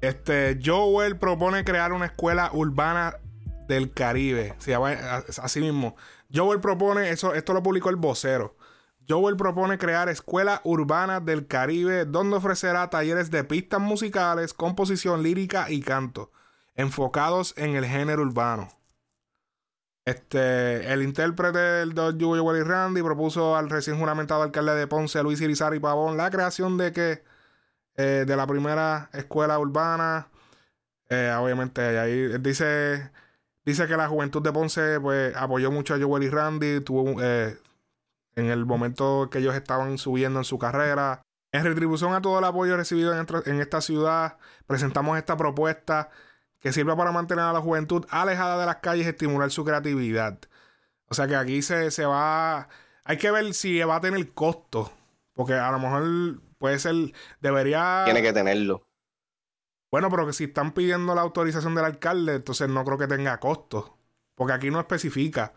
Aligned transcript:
Este, 0.00 0.58
Joel 0.62 1.18
propone 1.18 1.64
crear 1.64 1.92
una 1.92 2.06
escuela 2.06 2.50
urbana 2.52 3.16
del 3.66 3.92
Caribe. 3.92 4.54
Se 4.58 4.70
llama 4.70 4.92
así 5.42 5.60
mismo. 5.60 5.96
Joel 6.32 6.60
propone, 6.60 7.10
eso, 7.10 7.34
esto 7.34 7.52
lo 7.52 7.62
publicó 7.62 7.90
el 7.90 7.96
vocero. 7.96 8.56
Joel 9.08 9.36
propone 9.36 9.78
crear 9.78 10.08
escuela 10.08 10.60
urbana 10.64 11.20
del 11.20 11.46
Caribe 11.46 12.04
donde 12.04 12.36
ofrecerá 12.36 12.90
talleres 12.90 13.30
de 13.30 13.44
pistas 13.44 13.80
musicales, 13.80 14.52
composición 14.52 15.22
lírica 15.22 15.70
y 15.70 15.80
canto, 15.80 16.32
enfocados 16.74 17.54
en 17.56 17.76
el 17.76 17.86
género 17.86 18.22
urbano. 18.22 18.68
Este, 20.04 20.92
el 20.92 21.02
intérprete 21.02 21.58
del 21.58 21.94
Joel 21.94 22.56
y 22.56 22.62
Randy 22.62 23.02
propuso 23.02 23.56
al 23.56 23.70
recién 23.70 23.98
juramentado 23.98 24.42
alcalde 24.42 24.74
de 24.74 24.86
Ponce, 24.86 25.22
Luis 25.22 25.40
Irizarry 25.40 25.80
Pavón, 25.80 26.16
la 26.16 26.30
creación 26.30 26.76
de 26.76 26.92
que 26.92 27.24
eh, 27.96 28.24
de 28.26 28.36
la 28.36 28.46
primera 28.46 29.08
escuela 29.12 29.58
urbana. 29.58 30.28
Eh, 31.08 31.32
obviamente, 31.38 31.80
ahí 31.98 32.38
dice, 32.38 33.10
dice 33.64 33.86
que 33.86 33.96
la 33.96 34.08
juventud 34.08 34.42
de 34.42 34.52
Ponce 34.52 35.00
pues, 35.00 35.34
apoyó 35.36 35.70
mucho 35.70 35.94
a 35.94 35.98
Joel 35.98 36.24
y 36.24 36.28
Randy. 36.30 36.80
Tuvo, 36.80 37.22
eh, 37.22 37.58
en 38.34 38.46
el 38.46 38.66
momento 38.66 39.28
que 39.30 39.38
ellos 39.38 39.54
estaban 39.54 39.98
subiendo 39.98 40.40
en 40.40 40.44
su 40.44 40.58
carrera. 40.58 41.22
En 41.52 41.64
retribución 41.64 42.12
a 42.12 42.20
todo 42.20 42.38
el 42.38 42.44
apoyo 42.44 42.76
recibido 42.76 43.14
en, 43.14 43.60
esta 43.60 43.80
ciudad, 43.80 44.36
presentamos 44.66 45.16
esta 45.16 45.36
propuesta 45.36 46.10
que 46.60 46.72
sirve 46.72 46.94
para 46.96 47.12
mantener 47.12 47.44
a 47.44 47.52
la 47.52 47.60
juventud 47.60 48.04
alejada 48.10 48.58
de 48.58 48.66
las 48.66 48.76
calles 48.76 49.06
y 49.06 49.08
estimular 49.08 49.50
su 49.50 49.64
creatividad. 49.64 50.38
O 51.08 51.14
sea 51.14 51.26
que 51.26 51.36
aquí 51.36 51.62
se, 51.62 51.90
se 51.90 52.04
va. 52.04 52.68
Hay 53.04 53.16
que 53.16 53.30
ver 53.30 53.54
si 53.54 53.78
va 53.80 53.96
a 53.96 54.00
tener 54.00 54.32
costo. 54.32 54.92
Porque 55.34 55.54
a 55.54 55.70
lo 55.70 55.78
mejor 55.78 56.40
puede 56.58 56.78
ser. 56.78 56.94
Debería. 57.40 58.02
Tiene 58.04 58.22
que 58.22 58.32
tenerlo. 58.32 58.86
Bueno, 59.90 60.10
pero 60.10 60.26
que 60.26 60.32
si 60.32 60.44
están 60.44 60.72
pidiendo 60.72 61.14
la 61.14 61.22
autorización 61.22 61.74
del 61.74 61.84
alcalde, 61.84 62.34
entonces 62.34 62.68
no 62.68 62.84
creo 62.84 62.98
que 62.98 63.06
tenga 63.06 63.38
costo. 63.38 63.96
Porque 64.34 64.52
aquí 64.52 64.70
no 64.70 64.80
especifica. 64.80 65.54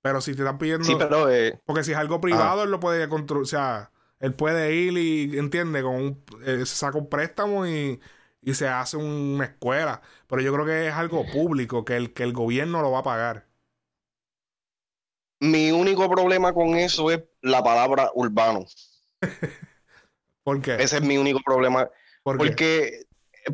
Pero 0.00 0.20
si 0.20 0.34
te 0.34 0.42
están 0.42 0.58
pidiendo. 0.58 0.84
Sí, 0.84 0.94
pero. 0.98 1.28
Eh, 1.30 1.60
porque 1.66 1.84
si 1.84 1.92
es 1.92 1.98
algo 1.98 2.20
privado, 2.20 2.62
él 2.62 2.70
lo 2.70 2.80
puede 2.80 3.08
construir. 3.08 3.42
O 3.42 3.46
sea, 3.46 3.90
él 4.20 4.34
puede 4.34 4.74
ir 4.74 4.96
y, 4.96 5.38
entiende, 5.38 5.82
con 5.82 5.94
un, 5.94 6.24
eh, 6.44 6.64
saca 6.66 6.98
un 6.98 7.08
préstamo 7.08 7.66
y, 7.66 8.00
y, 8.40 8.54
se 8.54 8.68
hace 8.68 8.96
una 8.96 9.44
escuela. 9.44 10.00
Pero 10.28 10.40
yo 10.42 10.52
creo 10.52 10.64
que 10.64 10.88
es 10.88 10.94
algo 10.94 11.26
público, 11.26 11.84
que 11.84 11.96
el, 11.96 12.12
que 12.12 12.22
el 12.22 12.32
gobierno 12.32 12.80
lo 12.80 12.92
va 12.92 13.00
a 13.00 13.04
pagar. 13.04 13.48
Mi 15.40 15.70
único 15.70 16.08
problema 16.08 16.52
con 16.52 16.76
eso 16.76 17.10
es 17.10 17.22
la 17.42 17.62
palabra 17.62 18.10
urbano. 18.14 18.64
¿Por 20.48 20.62
qué? 20.62 20.76
Ese 20.76 20.96
es 20.96 21.02
mi 21.02 21.18
único 21.18 21.40
problema. 21.44 21.90
porque, 22.22 23.04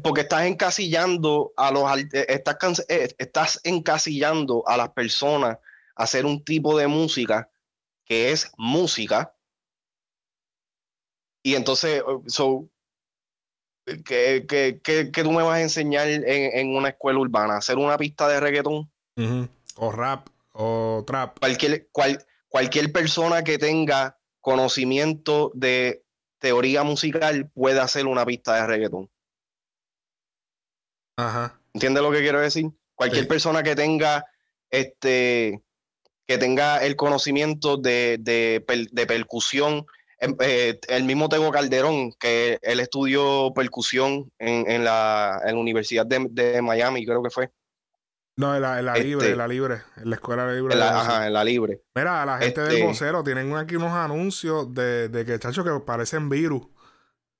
porque 0.00 0.20
estás 0.20 0.44
encasillando 0.46 1.52
a 1.56 1.72
los 1.72 1.82
eh, 2.12 2.26
estás, 2.28 2.86
estás 2.86 3.60
encasillando 3.64 4.62
a 4.68 4.76
las 4.76 4.90
personas 4.90 5.58
hacer 5.96 6.24
un 6.24 6.44
tipo 6.44 6.78
de 6.78 6.86
música 6.86 7.50
que 8.04 8.30
es 8.30 8.52
música. 8.56 9.34
Y 11.42 11.56
entonces, 11.56 12.00
so, 12.28 12.68
¿qué, 14.04 15.10
tú 15.12 15.32
me 15.32 15.42
vas 15.42 15.56
a 15.56 15.62
enseñar 15.62 16.06
en, 16.06 16.76
una 16.76 16.90
escuela 16.90 17.18
urbana? 17.18 17.56
¿Hacer 17.56 17.76
una 17.76 17.98
pista 17.98 18.28
de 18.28 18.38
reggaetón? 18.38 18.88
O 19.74 19.90
rap, 19.90 20.28
o 20.52 21.02
trap. 21.04 21.40
Cualquier, 21.40 21.88
cual, 21.90 22.24
cualquier 22.48 22.92
persona 22.92 23.42
que 23.42 23.58
tenga 23.58 24.16
conocimiento 24.40 25.50
de 25.54 26.03
teoría 26.44 26.82
musical 26.82 27.50
puede 27.54 27.80
hacer 27.80 28.06
una 28.06 28.26
pista 28.26 28.54
de 28.56 28.66
reggaetón. 28.66 29.08
Ajá. 31.16 31.58
¿Entiendes 31.72 32.02
lo 32.02 32.10
que 32.10 32.20
quiero 32.20 32.38
decir? 32.38 32.66
Cualquier 32.94 33.26
persona 33.26 33.62
que 33.62 33.74
tenga 33.74 34.26
este 34.70 35.62
que 36.26 36.36
tenga 36.36 36.84
el 36.84 36.96
conocimiento 36.96 37.78
de, 37.78 38.18
de, 38.20 39.06
percusión. 39.06 39.86
Em, 40.18 40.36
eh, 40.40 40.78
el 40.88 41.04
mismo 41.04 41.30
Tego 41.30 41.50
Calderón, 41.50 42.12
que 42.20 42.58
él 42.60 42.80
estudió 42.80 43.52
percusión 43.54 44.30
en, 44.38 44.70
en, 44.70 44.84
la, 44.84 45.40
en 45.46 45.54
la, 45.54 45.60
Universidad 45.60 46.04
de, 46.06 46.60
Miami, 46.60 47.06
creo 47.06 47.22
que 47.22 47.30
fue. 47.30 47.50
No, 48.36 48.54
en 48.54 48.62
la, 48.62 48.82
la 48.82 48.94
libre, 48.96 49.26
en 49.26 49.32
este, 49.32 49.36
la 49.36 49.46
libre, 49.46 49.82
en 49.96 50.10
la 50.10 50.16
escuela 50.16 50.52
libre. 50.52 50.74
ajá, 50.82 51.26
en 51.28 51.32
la 51.32 51.44
libre. 51.44 51.82
Mira, 51.94 52.26
la 52.26 52.38
gente 52.38 52.62
del 52.62 52.72
este 52.72 52.86
vocero 52.86 53.22
tienen 53.22 53.54
aquí 53.56 53.76
unos 53.76 53.92
anuncios 53.92 54.74
de, 54.74 55.08
de 55.08 55.24
que, 55.24 55.38
chacho, 55.38 55.62
que 55.62 55.70
parecen 55.84 56.28
virus. 56.28 56.66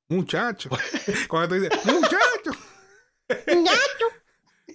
Muchachos. 0.09 0.72
Cuando 1.28 1.49
tú 1.49 1.54
dices, 1.60 1.84
muchacho. 1.84 2.53
muchacho. 3.49 4.06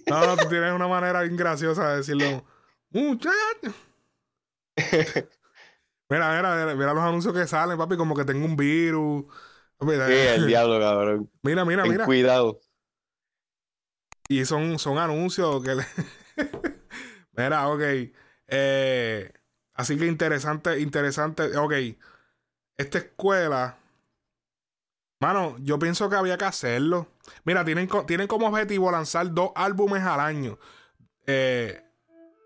no, 0.08 0.26
no, 0.26 0.36
tú 0.36 0.48
tienes 0.48 0.72
una 0.74 0.88
manera 0.88 1.22
bien 1.22 1.36
graciosa 1.36 1.90
de 1.90 1.96
decirlo. 1.98 2.44
Muchacho. 2.90 3.72
mira, 6.10 6.36
mira, 6.36 6.74
mira 6.74 6.94
los 6.94 7.02
anuncios 7.02 7.32
que 7.32 7.46
salen, 7.46 7.78
papi, 7.78 7.96
como 7.96 8.14
que 8.14 8.24
tengo 8.26 8.44
un 8.44 8.56
virus. 8.56 9.24
sí, 9.80 9.88
el 9.88 10.46
diablo, 10.46 10.78
cabrón. 10.78 11.30
Mira, 11.42 11.64
mira, 11.64 11.84
mira. 11.84 12.04
Cuidado. 12.04 12.60
Y 14.30 14.44
son, 14.44 14.78
son 14.78 14.96
anuncios 14.98 15.60
que 15.60 15.76
Mira, 17.36 17.66
ok. 17.66 17.82
Eh, 18.46 19.32
así 19.74 19.98
que 19.98 20.06
interesante, 20.06 20.78
interesante. 20.78 21.56
Ok. 21.56 21.72
Esta 22.76 22.98
escuela. 22.98 23.76
Mano, 25.18 25.56
yo 25.58 25.80
pienso 25.80 26.08
que 26.08 26.14
había 26.14 26.38
que 26.38 26.44
hacerlo. 26.44 27.08
Mira, 27.42 27.64
tienen, 27.64 27.88
tienen 28.06 28.28
como 28.28 28.46
objetivo 28.46 28.92
lanzar 28.92 29.34
dos 29.34 29.50
álbumes 29.56 30.04
al 30.04 30.20
año. 30.20 30.60
Eh, 31.26 31.82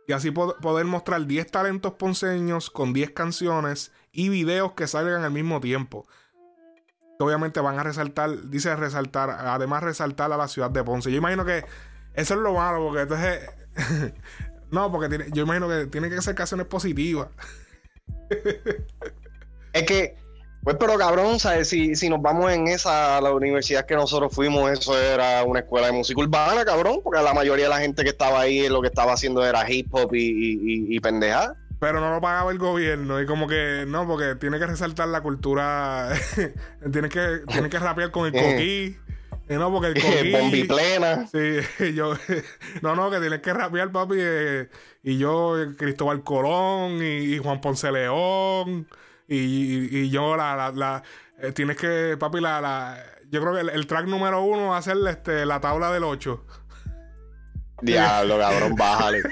y 0.09 0.15
así 0.15 0.31
poder 0.31 0.87
mostrar 0.87 1.27
10 1.27 1.51
talentos 1.51 1.93
ponceños 1.95 2.71
con 2.71 2.95
10 2.95 3.11
canciones 3.11 3.93
y 4.11 4.31
videos 4.31 4.73
que 4.73 4.87
salgan 4.87 5.23
al 5.23 5.33
mismo 5.33 5.61
tiempo. 5.61 6.09
Obviamente 7.19 7.61
van 7.61 7.79
a 7.79 7.83
resaltar, 7.83 8.51
dice 8.51 8.75
resaltar, 8.75 9.31
además 9.31 9.83
resaltar 9.83 10.33
a 10.33 10.37
la 10.37 10.49
ciudad 10.49 10.71
de 10.71 10.83
Ponce. 10.83 11.11
Yo 11.11 11.19
imagino 11.19 11.45
que 11.45 11.65
eso 12.15 12.35
es 12.35 12.41
lo 12.41 12.55
malo, 12.55 12.85
porque 12.87 13.03
entonces. 13.03 13.51
no, 14.71 14.91
porque 14.91 15.27
yo 15.33 15.45
imagino 15.45 15.69
que 15.69 15.87
tiene 15.87 16.11
que 16.11 16.21
ser 16.23 16.35
canciones 16.35 16.67
positivas. 16.67 17.29
es 19.73 19.83
que 19.85 20.17
pues, 20.65 20.77
pero 20.81 20.97
cabrón, 20.97 21.39
¿sabes? 21.39 21.69
Si, 21.69 21.95
si 21.95 22.09
nos 22.09 22.23
vamos 22.23 22.51
en 22.51 22.69
esa, 22.69 23.21
la 23.21 23.31
universidad 23.33 23.85
que 23.85 23.95
nosotros 23.95 24.35
fuimos, 24.35 24.71
eso 24.71 24.99
era 24.99 25.45
una 25.45 25.61
escuela 25.61 25.89
de 25.89 25.93
música 25.93 26.23
urbana, 26.23 26.65
cabrón, 26.65 27.01
porque 27.05 27.21
la 27.21 27.35
mayoría 27.35 27.67
de 27.67 27.71
la 27.71 27.81
gente 27.81 28.03
que 28.03 28.09
estaba 28.09 28.41
ahí 28.41 28.67
lo 28.71 28.81
que 28.81 28.89
estaba 28.89 29.13
haciendo 29.13 29.45
era 29.45 29.71
hip 29.71 29.95
hop 29.95 30.15
y, 30.15 30.23
y, 30.23 30.97
y 30.97 31.01
pendeja. 31.01 31.55
Pero 31.85 32.01
no 32.01 32.09
lo 32.09 32.19
pagaba 32.19 32.51
el 32.51 32.57
gobierno 32.57 33.21
y 33.21 33.27
como 33.27 33.47
que 33.47 33.85
no, 33.87 34.07
porque 34.07 34.37
tiene 34.37 34.59
que 34.59 34.65
resaltar 34.65 35.07
la 35.09 35.21
cultura, 35.21 36.09
tiene 36.91 37.11
que 37.11 37.43
tiene 37.47 37.69
que 37.69 37.79
rapear 37.79 38.11
con 38.11 38.25
el 38.25 38.33
coquí. 38.33 38.97
Y 39.51 39.53
no, 39.53 39.71
porque 39.71 39.89
el 39.89 39.95
coquí. 40.03 40.33
Bombi 40.33 40.65
plena. 40.65 41.27
Sí, 41.27 41.93
yo. 41.95 42.15
No, 42.81 42.97
no, 42.97 43.11
que 43.11 43.21
tienes 43.21 43.41
que 43.41 43.53
rapear, 43.53 43.93
papi. 43.93 44.15
Eh, 44.19 44.71
y 45.03 45.19
yo, 45.19 45.57
Cristóbal 45.77 46.25
Colón 46.25 47.03
y, 47.03 47.35
y 47.35 47.39
Juan 47.39 47.61
Ponce 47.61 47.93
León. 47.93 48.89
Y, 49.29 49.99
y, 49.99 50.09
yo 50.09 50.39
la, 50.39 50.73
la, 50.75 51.03
eh, 51.39 51.53
tienes 51.53 51.77
que, 51.77 52.17
papi, 52.19 52.41
la, 52.41 52.63
la 52.63 52.97
yo 53.31 53.43
creo 53.43 53.53
que 53.53 53.61
el, 53.61 53.87
track 53.87 54.07
número 54.07 54.43
uno 54.43 54.69
va 54.69 54.79
a 54.79 54.83
ser 54.83 54.97
este, 55.07 55.45
la 55.45 55.61
tabla 55.61 55.93
del 55.93 56.05
8. 56.05 56.47
Diablo, 57.83 58.39
cabrón, 58.39 58.77
bájale. 58.77 59.23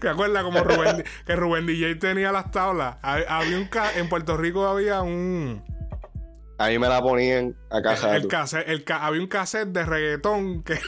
¿Te 0.00 0.08
acuerdas 0.08 0.42
como 0.42 0.62
Rubén, 0.62 1.04
que 1.26 1.36
Rubén 1.36 1.66
DJ 1.66 1.96
tenía 1.96 2.32
las 2.32 2.50
tablas? 2.50 2.96
Había 3.02 3.56
un 3.56 3.68
en 3.96 4.08
Puerto 4.08 4.36
Rico 4.36 4.66
había 4.66 5.02
un. 5.02 5.64
Ahí 6.58 6.78
me 6.78 6.88
la 6.88 7.00
ponían 7.00 7.56
a 7.70 7.80
casa. 7.80 8.16
El, 8.16 8.28
el, 8.66 8.84
había 8.88 9.20
un 9.20 9.28
cassette 9.28 9.68
de 9.68 9.84
reggaetón 9.84 10.62
que. 10.62 10.78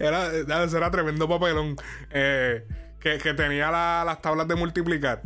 era, 0.00 0.30
era 0.34 0.90
tremendo 0.90 1.28
papelón. 1.28 1.76
Eh, 2.10 2.66
que, 2.98 3.18
que, 3.18 3.34
tenía 3.34 3.70
las 3.70 4.22
tablas 4.22 4.48
de 4.48 4.54
multiplicar. 4.54 5.22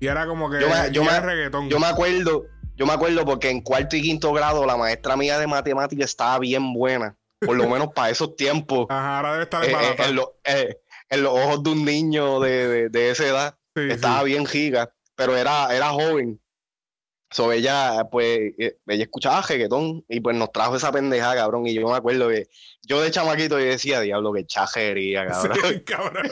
Y 0.00 0.08
era 0.08 0.26
como 0.26 0.50
que 0.50 0.60
yo 0.60 0.68
me, 0.68 0.90
yo 0.90 1.04
reggaetón. 1.04 1.70
Yo 1.70 1.78
me 1.78 1.86
acuerdo, 1.86 2.46
yo 2.74 2.86
me 2.86 2.94
acuerdo 2.94 3.24
porque 3.24 3.50
en 3.50 3.60
cuarto 3.60 3.94
y 3.94 4.02
quinto 4.02 4.32
grado 4.32 4.66
la 4.66 4.76
maestra 4.76 5.16
mía 5.16 5.38
de 5.38 5.46
matemáticas 5.46 6.10
estaba 6.10 6.40
bien 6.40 6.72
buena. 6.72 7.16
Por 7.44 7.56
lo 7.56 7.68
menos 7.68 7.88
para 7.94 8.10
esos 8.10 8.36
tiempos. 8.36 8.86
Ajá, 8.88 9.16
ahora 9.16 9.32
debe 9.32 9.44
estar 9.44 9.64
eh, 9.64 9.72
eh, 9.72 9.96
en, 9.98 10.18
eh, 10.44 10.76
en, 11.10 11.22
los 11.22 11.32
ojos 11.32 11.62
de 11.62 11.70
un 11.70 11.84
niño 11.84 12.40
de, 12.40 12.88
de, 12.88 13.10
esa 13.10 13.26
edad. 13.26 13.58
estaba 13.74 14.22
bien 14.22 14.46
giga, 14.46 14.92
pero 15.14 15.36
era, 15.36 15.74
era 15.74 15.90
joven. 15.90 16.40
So, 17.30 17.50
ella, 17.50 18.08
pues, 18.10 18.52
ella 18.58 19.02
escuchaba 19.04 19.40
reggaetón 19.40 20.04
y 20.06 20.20
pues 20.20 20.36
nos 20.36 20.52
trajo 20.52 20.76
esa 20.76 20.92
pendeja, 20.92 21.34
cabrón. 21.34 21.66
Y 21.66 21.72
yo 21.72 21.88
me 21.88 21.96
acuerdo 21.96 22.28
que 22.28 22.48
yo 22.82 23.00
de 23.00 23.10
chamaquito 23.10 23.58
yo 23.58 23.64
decía, 23.64 24.00
diablo, 24.00 24.34
qué 24.34 24.44
chajería, 24.44 25.26
cabrón. 25.26 25.82
cabrón. 25.86 26.28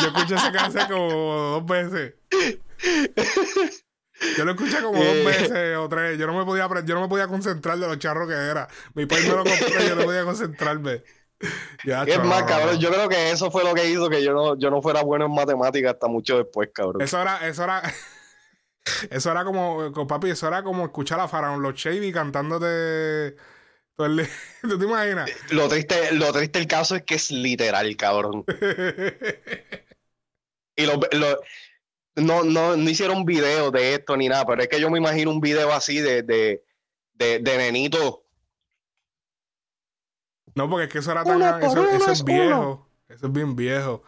Yo 0.00 0.08
escuché 0.08 0.34
esa 0.34 0.52
canción 0.52 0.88
como 0.88 1.60
dos 1.60 1.64
veces. 1.64 2.14
Yo 4.36 4.44
lo 4.44 4.52
escuché 4.52 4.82
como 4.82 4.98
dos 4.98 5.14
eh. 5.14 5.24
veces 5.24 5.76
o 5.76 5.88
tres. 5.88 6.18
Yo 6.18 6.26
no 6.26 6.34
me 6.34 6.44
podía 6.44 6.68
yo 6.84 6.94
no 6.94 7.02
me 7.02 7.08
podía 7.08 7.28
concentrar 7.28 7.78
de 7.78 7.86
lo 7.86 7.96
charro 7.96 8.26
que 8.26 8.34
era. 8.34 8.68
Mi 8.94 9.06
país 9.06 9.28
me 9.28 9.36
lo 9.36 9.44
compró 9.44 9.84
y 9.84 9.88
yo 9.88 9.94
no 9.94 10.04
podía 10.04 10.24
concentrarme. 10.24 11.02
es 11.84 12.24
más, 12.24 12.44
cabrón, 12.44 12.78
yo 12.78 12.90
creo 12.90 13.08
que 13.08 13.30
eso 13.30 13.50
fue 13.50 13.62
lo 13.62 13.74
que 13.74 13.90
hizo 13.90 14.08
que 14.08 14.22
yo 14.22 14.32
no, 14.32 14.58
yo 14.58 14.70
no 14.70 14.80
fuera 14.80 15.02
bueno 15.02 15.26
en 15.26 15.34
matemáticas 15.34 15.94
hasta 15.94 16.08
mucho 16.08 16.38
después, 16.38 16.70
cabrón. 16.72 17.02
Eso 17.02 17.20
era, 17.20 17.46
eso 17.46 17.64
era, 17.64 17.82
eso 19.10 19.30
era 19.30 19.44
como, 19.44 19.92
papi, 20.06 20.30
eso 20.30 20.48
era 20.48 20.62
como 20.62 20.84
escuchar 20.84 21.20
a 21.20 21.28
Faraón 21.28 21.62
Los 21.62 21.74
Shady 21.74 22.12
cantándote 22.12 23.36
¿Tú 23.96 24.78
te 24.78 24.84
imaginas? 24.84 25.30
Lo 25.50 25.68
triste, 25.68 26.12
lo 26.12 26.30
triste 26.32 26.58
del 26.58 26.68
caso 26.68 26.96
es 26.96 27.02
que 27.02 27.14
es 27.14 27.30
literal, 27.30 27.96
cabrón. 27.96 28.44
y 30.76 30.84
lo, 30.84 31.00
no, 32.16 32.44
no, 32.44 32.76
no 32.76 32.90
hicieron 32.90 33.24
video 33.24 33.70
de 33.70 33.94
esto 33.94 34.16
ni 34.16 34.28
nada, 34.28 34.46
pero 34.46 34.62
es 34.62 34.68
que 34.68 34.80
yo 34.80 34.90
me 34.90 34.98
imagino 34.98 35.30
un 35.30 35.40
video 35.40 35.72
así 35.72 36.00
de, 36.00 36.22
de, 36.22 36.64
de, 37.14 37.38
de 37.38 37.58
nenito. 37.58 38.24
No, 40.54 40.68
porque 40.70 40.86
es 40.86 40.92
que 40.92 40.98
eso 40.98 41.12
era 41.12 41.22
tan. 41.22 41.62
Eso, 41.62 42.10
es 42.10 42.24
viejo. 42.24 42.88
Eso 43.08 43.26
es 43.26 43.32
bien 43.32 43.54
viejo. 43.54 44.02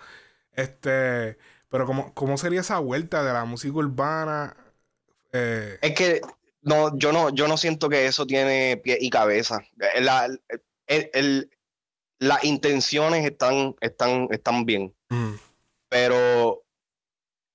Este. 0.52 1.38
Pero, 1.69 1.84
¿cómo, 1.84 2.14
¿cómo 2.14 2.38
sería 2.38 2.60
esa 2.60 2.78
vuelta 2.78 3.22
de 3.22 3.32
la 3.34 3.44
música 3.44 3.76
urbana? 3.76 4.56
Eh, 5.32 5.78
es 5.82 5.94
que 5.94 6.22
no, 6.62 6.96
yo 6.96 7.12
no, 7.12 7.28
yo 7.28 7.46
no 7.46 7.58
siento 7.58 7.90
que 7.90 8.06
eso 8.06 8.26
tiene 8.26 8.78
pie 8.82 8.96
y 8.99 9.11
cabeza. 9.11 9.61
Eh, 9.78 10.00
la, 10.00 10.26
las 12.19 12.44
intenciones 12.44 13.26
están, 13.26 13.76
están, 13.82 14.28
están 14.31 14.64
bien. 14.64 14.94
Mm. 15.11 15.34
Pero 15.90 16.64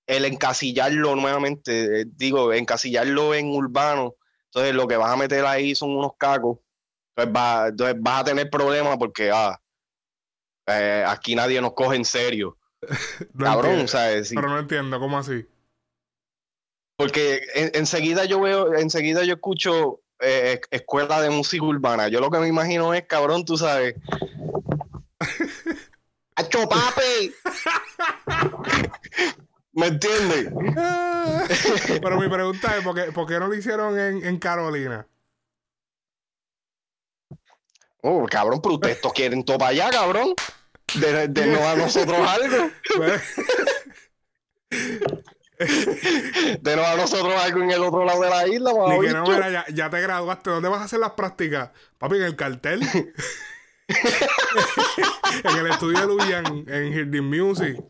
el 0.07 0.25
encasillarlo 0.25 1.15
nuevamente, 1.15 2.01
eh, 2.01 2.05
digo, 2.07 2.53
encasillarlo 2.53 3.33
en 3.33 3.47
urbano, 3.47 4.15
entonces 4.45 4.75
lo 4.75 4.87
que 4.87 4.97
vas 4.97 5.11
a 5.11 5.17
meter 5.17 5.45
ahí 5.45 5.75
son 5.75 5.95
unos 5.95 6.11
cacos. 6.17 6.59
Entonces, 7.15 7.35
va, 7.35 7.67
entonces 7.67 7.95
vas 7.99 8.21
a 8.21 8.23
tener 8.23 8.49
problemas 8.49 8.97
porque 8.97 9.31
ah, 9.31 9.59
eh, 10.67 11.03
aquí 11.07 11.35
nadie 11.35 11.61
nos 11.61 11.73
coge 11.73 11.95
en 11.95 12.05
serio. 12.05 12.57
Cabrón, 13.37 13.87
¿sabes? 13.87 14.31
Pero 14.33 14.49
no 14.49 14.59
entiendo, 14.59 14.99
¿cómo 14.99 15.17
así? 15.17 15.45
Porque 16.95 17.41
enseguida 17.55 18.25
yo 18.25 18.39
veo, 18.39 18.75
enseguida 18.75 19.23
yo 19.23 19.33
escucho 19.33 20.01
eh, 20.19 20.61
escuela 20.69 21.21
de 21.21 21.29
música 21.29 21.65
urbana. 21.65 22.07
Yo 22.07 22.19
lo 22.19 22.29
que 22.29 22.39
me 22.39 22.47
imagino 22.47 22.93
es, 22.93 23.05
cabrón, 23.07 23.43
tú 23.45 23.57
sabes. 23.57 23.95
¡Acho 26.35 26.69
papi! 26.69 27.33
¿Me 29.73 29.87
entiendes? 29.87 30.51
Pero 32.01 32.19
mi 32.19 32.29
pregunta 32.29 32.77
es, 32.77 32.83
¿por 32.83 32.95
qué, 32.95 33.11
¿por 33.11 33.27
qué 33.27 33.39
no 33.39 33.47
lo 33.47 33.55
hicieron 33.55 33.99
en, 33.99 34.25
en 34.25 34.37
Carolina? 34.37 35.07
Oh, 38.05 38.25
cabrón, 38.29 38.59
pero 38.61 38.75
ustedes 38.75 38.99
quieren 39.15 39.45
todo 39.45 39.57
para 39.57 39.71
allá, 39.71 39.89
cabrón. 39.89 40.33
De, 40.95 41.29
de 41.29 41.47
no 41.47 41.65
a 41.65 41.75
nosotros 41.75 42.19
algo. 42.27 42.69
de 46.61 46.75
no 46.75 46.83
a 46.83 46.97
nosotros 46.97 47.33
algo 47.41 47.63
en 47.63 47.71
el 47.71 47.81
otro 47.81 48.03
lado 48.03 48.21
de 48.21 48.29
la 48.29 48.45
isla, 48.45 48.71
Ni 48.89 49.07
que 49.07 49.13
no, 49.13 49.23
mira, 49.23 49.65
ya, 49.69 49.89
te 49.89 50.01
graduaste. 50.01 50.49
¿Dónde 50.49 50.67
vas 50.67 50.81
a 50.81 50.83
hacer 50.83 50.99
las 50.99 51.11
prácticas? 51.11 51.69
Papi, 51.97 52.17
en 52.17 52.23
el 52.23 52.35
cartel. 52.35 52.81
en 55.43 55.57
el 55.57 55.67
estudio 55.67 55.99
de 55.99 56.05
Luyan, 56.05 56.65
en 56.67 56.93
Hearding 56.93 57.23
Music. 57.23 57.83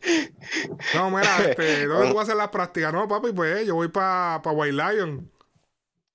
No, 0.93 1.09
mira, 1.09 1.37
este, 1.49 1.87
¿dónde 1.87 2.09
tú 2.09 2.15
vas 2.15 2.21
a 2.21 2.23
hacer 2.23 2.35
las 2.35 2.49
prácticas? 2.49 2.93
No, 2.93 3.07
papi, 3.07 3.31
pues 3.31 3.65
yo 3.65 3.75
voy 3.75 3.87
para 3.87 4.41
pa 4.41 4.51
White 4.51 4.73
Lion. 4.73 5.29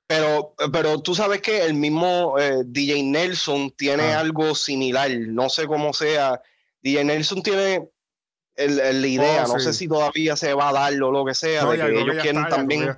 Pero, 0.06 0.54
pero 0.72 1.00
tú 1.00 1.14
sabes 1.14 1.42
que 1.42 1.64
el 1.64 1.74
mismo 1.74 2.38
eh, 2.38 2.62
DJ 2.64 3.02
Nelson 3.02 3.70
tiene 3.72 4.14
ah. 4.14 4.20
algo 4.20 4.54
similar. 4.54 5.10
No 5.10 5.50
sé 5.50 5.66
cómo 5.66 5.92
sea. 5.92 6.40
DJ 6.82 7.04
Nelson 7.04 7.42
tiene 7.42 7.88
el, 8.56 8.76
la 8.76 9.06
idea. 9.06 9.44
Oh, 9.44 9.54
no 9.54 9.60
sé 9.60 9.72
si 9.74 9.86
todavía 9.86 10.34
se 10.36 10.54
va 10.54 10.70
a 10.70 10.72
dar 10.72 11.02
o 11.02 11.12
lo 11.12 11.24
que 11.24 11.34
sea, 11.34 11.66
de 11.66 11.76
que 11.76 12.00
ellos 12.00 12.16
quieren 12.22 12.48
también 12.48 12.96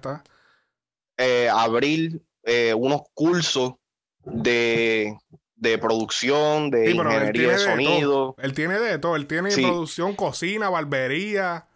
eh, 1.16 1.48
abrir 1.52 2.22
eh, 2.44 2.74
unos 2.74 3.02
cursos 3.12 3.74
de, 4.24 5.18
de 5.60 5.78
producción, 5.78 6.70
de 6.70 6.90
ingeniería 6.90 7.52
de 7.52 7.58
sonido. 7.58 8.34
Él 8.38 8.54
tiene 8.54 8.78
de 8.78 8.98
todo, 8.98 9.14
él 9.14 9.26
tiene 9.26 9.50
producción, 9.50 10.16
cocina, 10.16 10.70
barbería. 10.70 11.66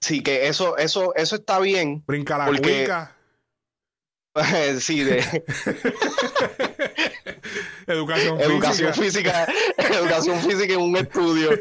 Sí, 0.00 0.22
que 0.22 0.46
eso, 0.48 0.78
eso, 0.78 1.14
eso 1.16 1.36
está 1.36 1.58
bien. 1.60 2.02
Brinca 2.06 2.38
la 2.38 2.46
porque... 2.46 2.88
sí, 4.80 5.04
de 5.04 5.18
educación, 7.86 8.40
educación 8.40 8.94
física. 8.94 9.46
educación 9.76 10.40
física 10.40 10.72
en 10.72 10.80
un 10.80 10.96
estudio. 10.96 11.50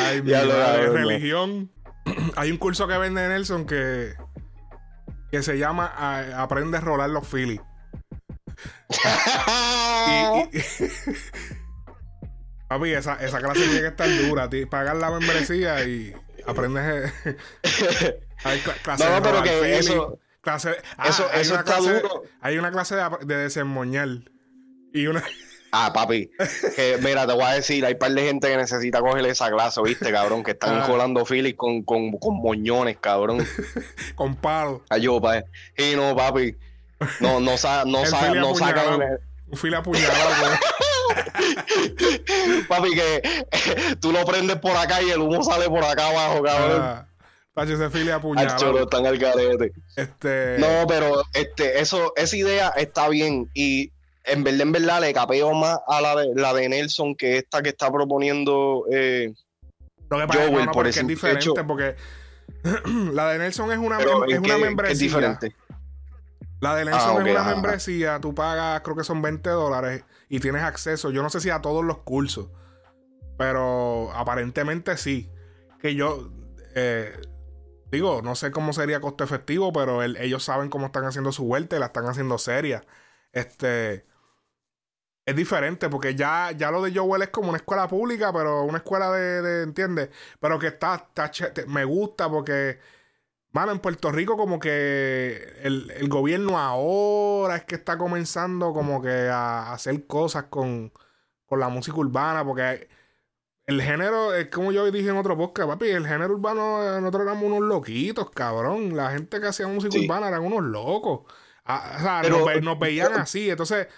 Ay, 0.00 0.22
mi 0.22 0.32
religión. 0.32 1.72
Hay 2.36 2.50
un 2.50 2.58
curso 2.58 2.86
que 2.86 2.96
vende 2.98 3.26
Nelson 3.28 3.66
que, 3.66 4.14
que 5.30 5.42
se 5.42 5.58
llama 5.58 5.86
Aprende 6.40 6.78
a 6.78 6.80
rolar 6.80 7.10
los 7.10 7.26
Phillies. 7.26 7.60
Papi, 12.68 12.92
esa, 12.92 13.14
esa 13.14 13.38
clase 13.38 13.60
tiene 13.60 13.80
que 13.80 13.86
estar 13.86 14.08
dura. 14.26 14.50
Pagar 14.70 14.96
la 14.96 15.10
membresía 15.10 15.82
y 15.84 16.14
aprendes. 16.46 17.12
hay 18.44 18.60
clases 18.82 19.08
no, 19.08 19.22
pero 19.22 19.42
que 19.42 19.78
eso 19.78 20.18
Clase, 20.40 20.76
ah, 20.96 21.08
eso, 21.08 21.30
eso 21.32 21.56
está 21.56 21.78
duro. 21.78 22.22
Hay 22.40 22.58
una 22.58 22.70
clase 22.70 22.94
de, 22.94 23.36
de 23.36 24.22
Y 24.92 25.06
una. 25.06 25.24
Ah, 25.72 25.92
papi. 25.92 26.30
Que, 26.76 26.98
mira, 27.02 27.26
te 27.26 27.32
voy 27.32 27.44
a 27.44 27.54
decir, 27.54 27.84
hay 27.84 27.94
un 27.94 27.98
par 27.98 28.12
de 28.12 28.22
gente 28.22 28.48
que 28.48 28.56
necesita 28.56 29.00
cogerle 29.00 29.30
esa 29.30 29.50
clase, 29.50 29.82
¿viste, 29.82 30.10
cabrón? 30.12 30.42
Que 30.42 30.52
están 30.52 30.86
colando 30.86 31.26
filis 31.26 31.54
con, 31.56 31.82
con, 31.82 32.12
con, 32.12 32.36
moñones, 32.36 32.98
cabrón. 32.98 33.44
con 34.14 34.36
palos. 34.36 34.82
Ayú, 34.88 35.20
papi. 35.20 35.44
Y 35.76 35.96
no, 35.96 36.14
papi. 36.16 36.56
No, 37.20 37.40
no, 37.40 37.56
sa 37.56 37.84
no, 37.84 38.04
sa 38.06 38.34
no 38.34 38.54
sacan. 38.54 39.18
Un 39.50 39.56
fila 39.56 39.78
apuñalado, 39.78 40.58
Papi, 42.68 42.90
que 42.90 43.22
tú 44.00 44.12
lo 44.12 44.24
prendes 44.24 44.56
por 44.56 44.76
acá 44.76 45.00
y 45.02 45.10
el 45.10 45.20
humo 45.20 45.42
sale 45.42 45.68
por 45.68 45.82
acá 45.84 46.08
abajo, 46.08 46.42
cabrón. 46.42 46.80
Ah. 46.82 47.08
Este... 49.96 50.58
No, 50.58 50.86
pero 50.86 51.22
este, 51.32 51.80
eso, 51.80 52.12
esa 52.14 52.36
idea 52.36 52.68
está 52.76 53.08
bien. 53.08 53.50
Y 53.52 53.90
en 54.24 54.44
verdad, 54.44 54.60
en 54.60 54.72
verdad, 54.72 55.00
le 55.00 55.12
capeo 55.12 55.52
más 55.54 55.78
a 55.88 56.00
la 56.00 56.14
de, 56.14 56.34
la 56.36 56.54
de 56.54 56.68
Nelson 56.68 57.16
que 57.16 57.38
esta 57.38 57.62
que 57.62 57.70
está 57.70 57.90
proponiendo 57.90 58.84
eh, 58.92 59.32
Lo 60.08 60.18
que 60.18 60.26
pasa 60.26 60.88
es 60.88 60.96
es 60.98 61.06
diferente, 61.06 61.64
porque 61.64 61.96
la 63.12 63.32
de 63.32 63.38
Nelson 63.38 63.72
es 63.72 63.78
una, 63.78 63.98
es 63.98 64.38
una 64.38 64.58
membresía. 64.58 64.92
Es 64.92 64.98
diferente. 64.98 65.56
La 66.60 66.74
de 66.74 66.84
Nelson 66.84 67.16
ah, 67.16 67.28
es 67.28 67.36
una 67.36 67.44
membresía, 67.44 68.20
tú 68.20 68.34
pagas, 68.34 68.80
creo 68.80 68.96
que 68.96 69.04
son 69.04 69.22
20 69.22 69.48
dólares 69.50 70.04
y 70.28 70.40
tienes 70.40 70.62
acceso, 70.62 71.10
yo 71.10 71.22
no 71.22 71.30
sé 71.30 71.40
si 71.40 71.50
a 71.50 71.60
todos 71.60 71.84
los 71.84 71.98
cursos, 71.98 72.48
pero 73.36 74.10
aparentemente 74.12 74.96
sí. 74.96 75.30
Que 75.80 75.94
yo, 75.94 76.32
eh, 76.74 77.12
Digo, 77.90 78.20
no 78.22 78.34
sé 78.34 78.50
cómo 78.50 78.72
sería 78.72 79.00
costo 79.00 79.24
efectivo, 79.24 79.72
pero 79.72 80.02
ellos 80.02 80.44
saben 80.44 80.68
cómo 80.68 80.86
están 80.86 81.04
haciendo 81.06 81.32
su 81.32 81.44
vuelta 81.44 81.76
y 81.76 81.78
la 81.78 81.86
están 81.86 82.06
haciendo 82.06 82.38
seria. 82.38 82.84
Este. 83.32 84.06
Es 85.24 85.36
diferente 85.36 85.90
porque 85.90 86.14
ya, 86.14 86.52
ya 86.52 86.70
lo 86.70 86.82
de 86.82 86.94
Joel 86.94 87.22
es 87.22 87.28
como 87.28 87.50
una 87.50 87.58
escuela 87.58 87.86
pública, 87.86 88.32
pero 88.32 88.62
una 88.64 88.78
escuela 88.78 89.10
de, 89.10 89.42
de 89.42 89.62
¿entiendes? 89.62 90.08
Pero 90.40 90.58
que 90.58 90.68
está, 90.68 90.94
está 90.94 91.30
me 91.66 91.84
gusta 91.84 92.30
porque, 92.30 92.78
mano, 93.52 93.72
en 93.72 93.80
Puerto 93.80 94.12
Rico 94.12 94.36
como 94.36 94.58
que 94.58 95.54
el, 95.62 95.90
el, 95.90 96.08
gobierno 96.08 96.58
ahora 96.58 97.56
es 97.56 97.64
que 97.64 97.74
está 97.74 97.98
comenzando 97.98 98.72
como 98.72 99.02
que 99.02 99.28
a 99.28 99.72
hacer 99.72 100.06
cosas 100.06 100.44
con, 100.44 100.92
con 101.46 101.60
la 101.60 101.68
música 101.68 101.96
urbana, 101.98 102.44
porque 102.44 102.88
el 103.68 103.82
género, 103.82 104.34
es 104.34 104.48
como 104.48 104.72
yo 104.72 104.90
dije 104.90 105.10
en 105.10 105.18
otro 105.18 105.36
podcast, 105.36 105.68
papi, 105.68 105.88
el 105.88 106.06
género 106.06 106.32
urbano, 106.34 106.82
eh, 106.82 107.00
nosotros 107.02 107.24
éramos 107.24 107.44
unos 107.44 107.60
loquitos, 107.60 108.30
cabrón. 108.30 108.96
La 108.96 109.10
gente 109.10 109.38
que 109.42 109.46
hacía 109.46 109.66
música 109.68 109.98
urbana 109.98 110.28
eran 110.28 110.42
unos 110.42 110.64
locos. 110.64 111.30
Ah, 111.66 111.96
o 111.96 112.00
sea, 112.00 112.60
nos, 112.62 112.78
veían 112.78 113.12
así. 113.12 113.50
Entonces, 113.50 113.88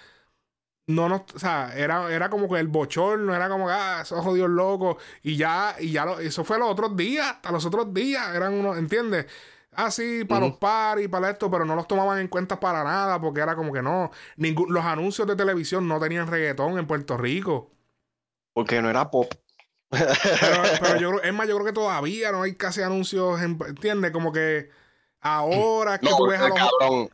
no 0.94 1.08
nos, 1.08 1.22
o 1.34 1.38
sea, 1.38 1.72
era, 1.76 2.12
era 2.12 2.28
como 2.28 2.48
que 2.48 2.58
el 2.58 2.68
bochorno, 2.68 3.34
era 3.34 3.48
como, 3.48 3.68
ah, 3.68 4.00
esos 4.02 4.22
jodidos 4.24 4.50
locos. 4.50 4.96
Y 5.22 5.36
ya, 5.36 5.76
y 5.78 5.92
ya 5.92 6.04
eso 6.20 6.44
fue 6.44 6.58
los 6.58 6.70
otros 6.70 6.96
días, 6.96 7.26
hasta 7.26 7.50
los 7.52 7.64
otros 7.64 7.92
días, 7.94 8.34
eran 8.34 8.54
unos, 8.54 8.78
¿entiendes? 8.78 9.26
Así, 9.72 10.22
ah, 10.22 10.26
para 10.28 10.46
los 10.46 10.56
paris, 10.56 11.08
para 11.08 11.30
esto, 11.30 11.50
pero 11.50 11.64
no 11.64 11.76
los 11.76 11.86
tomaban 11.86 12.18
en 12.18 12.28
cuenta 12.28 12.58
para 12.58 12.82
nada, 12.84 13.20
porque 13.20 13.40
era 13.40 13.54
como 13.56 13.72
que 13.72 13.82
no. 13.82 14.10
los 14.36 14.84
anuncios 14.84 15.26
de 15.28 15.36
televisión 15.36 15.86
no 15.86 16.00
tenían 16.00 16.26
reggaetón 16.26 16.78
en 16.78 16.86
Puerto 16.86 17.16
Rico. 17.16 17.70
Porque 18.52 18.82
no 18.82 18.90
era 18.90 19.10
pop. 19.10 19.32
Pero, 19.90 20.96
yo 21.00 21.20
es 21.22 21.32
más, 21.32 21.48
yo 21.48 21.54
creo 21.56 21.66
que 21.66 21.72
todavía 21.72 22.32
no 22.32 22.42
hay 22.42 22.54
casi 22.54 22.82
anuncios, 22.82 23.40
¿entiendes? 23.40 24.10
Como 24.10 24.32
que 24.32 24.70
ahora 25.20 25.94
es 25.94 26.00
que 26.00 26.08
tú 26.08 26.26
ves 26.26 26.40
a 26.40 26.48
los... 26.48 27.10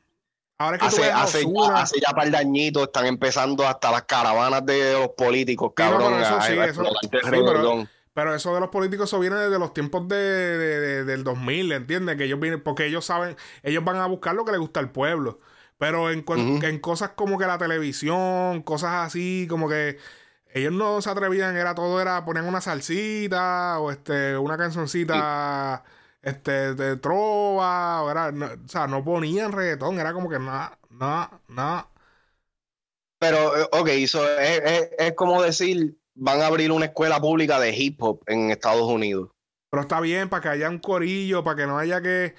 Ahora 0.58 0.76
es 0.76 0.80
que 0.80 0.88
hace, 0.88 1.12
hace, 1.12 1.44
ya, 1.44 1.76
hace 1.76 2.00
ya 2.00 2.14
par 2.14 2.30
de 2.30 2.36
añitos 2.36 2.84
están 2.84 3.06
empezando 3.06 3.66
hasta 3.66 3.90
las 3.90 4.04
caravanas 4.04 4.64
de 4.64 4.94
los 4.94 5.10
políticos, 5.10 5.72
cabrón. 5.74 6.14
pero, 8.14 8.34
eso, 8.34 8.54
de 8.54 8.60
los 8.60 8.70
políticos, 8.70 9.10
eso 9.10 9.20
viene 9.20 9.36
desde 9.36 9.58
los 9.58 9.74
tiempos 9.74 10.08
de, 10.08 11.04
del 11.04 11.24
2000, 11.24 11.72
¿entiendes? 11.72 12.16
Que 12.16 12.24
ellos 12.24 12.40
vienen, 12.40 12.62
porque 12.62 12.86
ellos 12.86 13.04
saben, 13.04 13.36
ellos 13.62 13.84
van 13.84 13.96
a 13.96 14.06
buscar 14.06 14.34
lo 14.34 14.46
que 14.46 14.52
le 14.52 14.58
gusta 14.58 14.80
al 14.80 14.90
pueblo. 14.90 15.40
Pero 15.76 16.10
en, 16.10 16.24
en 16.26 16.78
cosas 16.78 17.10
como 17.10 17.36
que 17.36 17.46
la 17.46 17.58
televisión, 17.58 18.62
cosas 18.62 19.06
así, 19.06 19.46
como 19.50 19.68
que 19.68 19.98
ellos 20.54 20.72
no 20.72 21.02
se 21.02 21.10
atrevían, 21.10 21.54
era 21.54 21.74
todo, 21.74 22.00
era 22.00 22.24
ponían 22.24 22.46
una 22.46 22.62
salsita 22.62 23.78
o 23.78 23.90
este, 23.90 24.38
una 24.38 24.56
cancioncita 24.56 25.84
este, 26.26 26.74
de 26.74 26.96
trova, 26.96 28.02
o, 28.02 28.10
era, 28.10 28.30
o 28.30 28.68
sea, 28.68 28.88
no 28.88 29.04
ponían 29.04 29.52
reggaetón, 29.52 30.00
era 30.00 30.12
como 30.12 30.28
que 30.28 30.40
nada, 30.40 30.76
nada, 30.90 31.40
nada. 31.46 31.88
Pero, 33.20 33.56
eh, 33.56 33.68
ok, 33.70 33.88
eso 33.90 34.28
es, 34.38 34.90
es, 34.98 35.12
como 35.14 35.40
decir, 35.40 35.96
van 36.16 36.42
a 36.42 36.48
abrir 36.48 36.72
una 36.72 36.86
escuela 36.86 37.20
pública 37.20 37.60
de 37.60 37.72
hip 37.76 38.02
hop 38.02 38.24
en 38.26 38.50
Estados 38.50 38.90
Unidos. 38.90 39.30
Pero 39.70 39.82
está 39.82 40.00
bien, 40.00 40.28
para 40.28 40.42
que 40.42 40.48
haya 40.48 40.68
un 40.68 40.80
corillo, 40.80 41.44
para 41.44 41.56
que 41.58 41.66
no 41.68 41.78
haya 41.78 42.00
que 42.02 42.34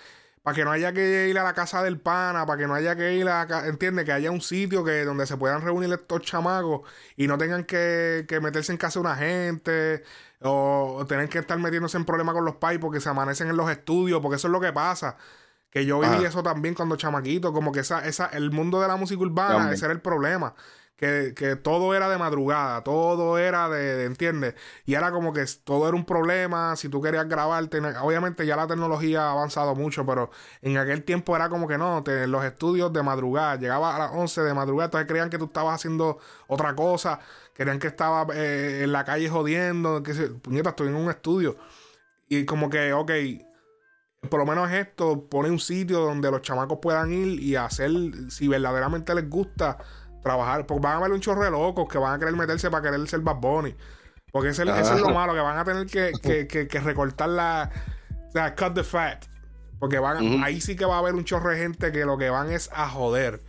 para 0.48 0.56
que 0.56 0.64
no 0.64 0.72
haya 0.72 0.94
que 0.94 1.28
ir 1.28 1.38
a 1.38 1.44
la 1.44 1.54
casa 1.54 1.84
del 1.84 2.00
pana, 2.00 2.46
para 2.46 2.58
que 2.58 2.68
no 2.68 2.74
haya 2.74 2.96
que 2.96 3.16
ir 3.16 3.28
a, 3.28 3.68
entiende, 3.68 4.06
que 4.06 4.14
haya 4.14 4.32
un 4.32 4.40
sitio 4.40 4.82
que 4.86 5.04
donde 5.04 5.28
se 5.28 5.36
puedan 5.36 5.62
reunir 5.62 5.92
estos 5.92 6.22
chamacos 6.22 6.90
y 7.18 7.28
no 7.28 7.38
tengan 7.38 7.66
que, 7.66 8.26
meterse 8.42 8.72
en 8.72 8.78
casa 8.78 9.00
de 9.00 9.06
una 9.06 9.16
gente 9.18 10.04
o, 10.42 11.06
tener 11.08 11.30
que 11.30 11.40
estar 11.40 11.58
metiéndose 11.58 11.98
en 11.98 12.06
problemas 12.06 12.36
con 12.36 12.46
los 12.46 12.56
pais 12.56 12.80
porque 12.80 13.00
se 13.00 13.10
amanecen 13.10 13.50
en 13.50 13.58
los 13.58 13.70
estudios, 13.70 14.22
porque 14.22 14.36
eso 14.36 14.48
es 14.48 14.52
lo 14.52 14.60
que 14.60 14.74
pasa. 14.74 15.18
Que 15.70 15.86
yo 15.86 16.00
viví 16.00 16.24
eso 16.24 16.42
también 16.44 16.74
cuando 16.74 16.96
chamaquito, 16.96 17.52
como 17.54 17.72
que 17.72 17.82
esa, 17.82 18.06
esa, 18.08 18.28
el 18.28 18.52
mundo 18.52 18.80
de 18.82 18.88
la 18.88 18.96
música 18.96 19.22
urbana, 19.22 19.72
ese 19.72 19.86
era 19.86 19.94
el 19.94 20.02
problema 20.02 20.56
que, 20.98 21.56
todo 21.62 21.94
era 21.94 22.10
de 22.10 22.18
madrugada, 22.18 22.84
todo 22.84 23.38
era 23.38 23.70
de, 23.70 24.06
¿entiendes? 24.06 24.56
Y 24.86 24.96
era 24.96 25.12
como 25.12 25.32
que 25.32 25.46
todo 25.64 25.88
era 25.88 25.96
un 25.96 26.06
problema, 26.06 26.76
si 26.76 26.90
tú 26.90 27.02
querías 27.02 27.30
grabarte, 27.30 27.78
obviamente 28.02 28.46
ya 28.48 28.56
la 28.56 28.66
tecnología 28.66 29.28
ha 29.28 29.32
avanzado 29.32 29.76
mucho, 29.76 30.06
pero 30.08 30.32
en 30.62 30.78
aquel 30.78 31.04
tiempo 31.04 31.36
era 31.36 31.50
como 31.50 31.68
que 31.68 31.78
no, 31.78 32.04
los 32.28 32.44
estudios 32.44 32.92
de 32.92 33.04
madrugada, 33.04 33.58
llegaba 33.58 33.96
a 33.96 34.00
las 34.00 34.12
11 34.12 34.42
de 34.42 34.54
madrugada, 34.56 34.86
entonces 34.86 35.08
creían 35.08 35.30
que 35.30 35.38
tú 35.38 35.46
estabas 35.46 35.76
haciendo 35.76 36.18
otra 36.48 36.76
cosa, 36.76 37.20
querían 37.54 37.78
que 37.78 37.88
estaba 37.88 38.26
eh, 38.34 38.82
en 38.84 38.92
la 38.92 39.06
calle 39.06 39.30
jodiendo, 39.30 40.02
que 40.02 40.16
se, 40.16 40.30
puñeta, 40.30 40.70
estoy 40.72 40.88
en 40.88 40.96
un 40.96 41.10
estudio. 41.10 41.58
Y 42.28 42.46
como 42.46 42.70
que, 42.70 42.92
ok, 42.92 43.12
por 44.30 44.40
lo 44.40 44.46
menos 44.46 44.72
esto, 44.72 45.28
pone 45.30 45.50
un 45.50 45.60
sitio 45.60 46.00
donde 46.00 46.32
los 46.32 46.42
chamacos 46.42 46.80
puedan 46.82 47.14
ir 47.14 47.40
y 47.40 47.56
hacer, 47.56 47.92
si 48.30 48.48
verdaderamente 48.48 49.14
les 49.16 49.30
gusta, 49.30 49.78
trabajar. 50.28 50.66
Porque 50.66 50.84
van 50.84 50.94
a 50.94 50.98
haber 50.98 51.12
un 51.12 51.20
chorro 51.20 51.44
de 51.44 51.52
locos 51.52 51.88
que 51.88 51.98
van 51.98 52.16
a 52.16 52.20
querer 52.20 52.36
meterse 52.36 52.70
para 52.70 52.84
querer 52.84 53.08
ser 53.08 53.22
Bad 53.22 53.38
Bunny. 53.38 53.76
Porque 54.32 54.50
eso 54.50 54.64
es 54.64 55.02
lo 55.02 55.10
malo, 55.10 55.34
que 55.34 55.40
van 55.40 55.58
a 55.58 55.64
tener 55.64 55.88
que, 55.88 56.12
que, 56.48 56.68
que, 56.68 56.80
recortar 56.80 57.30
la. 57.30 57.72
O 58.28 58.32
sea, 58.32 58.56
cut 58.56 58.74
the 58.74 58.84
fat. 58.84 59.26
Porque 59.80 60.00
van, 60.00 60.44
ahí 60.44 60.60
sí 60.60 60.76
que 60.76 60.86
va 60.86 60.96
a 60.96 61.00
haber 61.00 61.16
un 61.16 61.24
chorro 61.24 61.50
de 61.50 61.58
gente 61.58 61.92
que 61.92 62.04
lo 62.06 62.18
que 62.18 62.30
van 62.30 62.52
es 62.52 62.70
a 62.74 62.90
joder. 62.90 63.42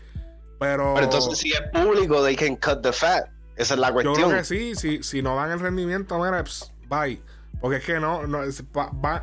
Pero, 0.58 0.94
Pero 0.94 1.04
entonces, 1.04 1.38
si 1.38 1.52
es 1.52 1.60
público, 1.72 2.22
they 2.24 2.36
can 2.36 2.56
cut 2.56 2.82
the 2.82 2.92
fat. 2.92 3.28
Esa 3.56 3.74
es 3.74 3.80
la 3.80 3.92
cuestión. 3.92 4.16
Yo 4.16 4.28
creo 4.28 4.38
que 4.38 4.44
sí. 4.44 4.74
Si, 4.76 5.02
si 5.02 5.20
no 5.20 5.36
dan 5.36 5.50
el 5.50 5.60
rendimiento, 5.60 6.18
mira, 6.18 6.44
bye. 6.88 7.20
Porque 7.60 7.78
es 7.78 7.84
que 7.84 7.98
no. 7.98 8.26
no 8.26 8.40
va, 8.76 9.22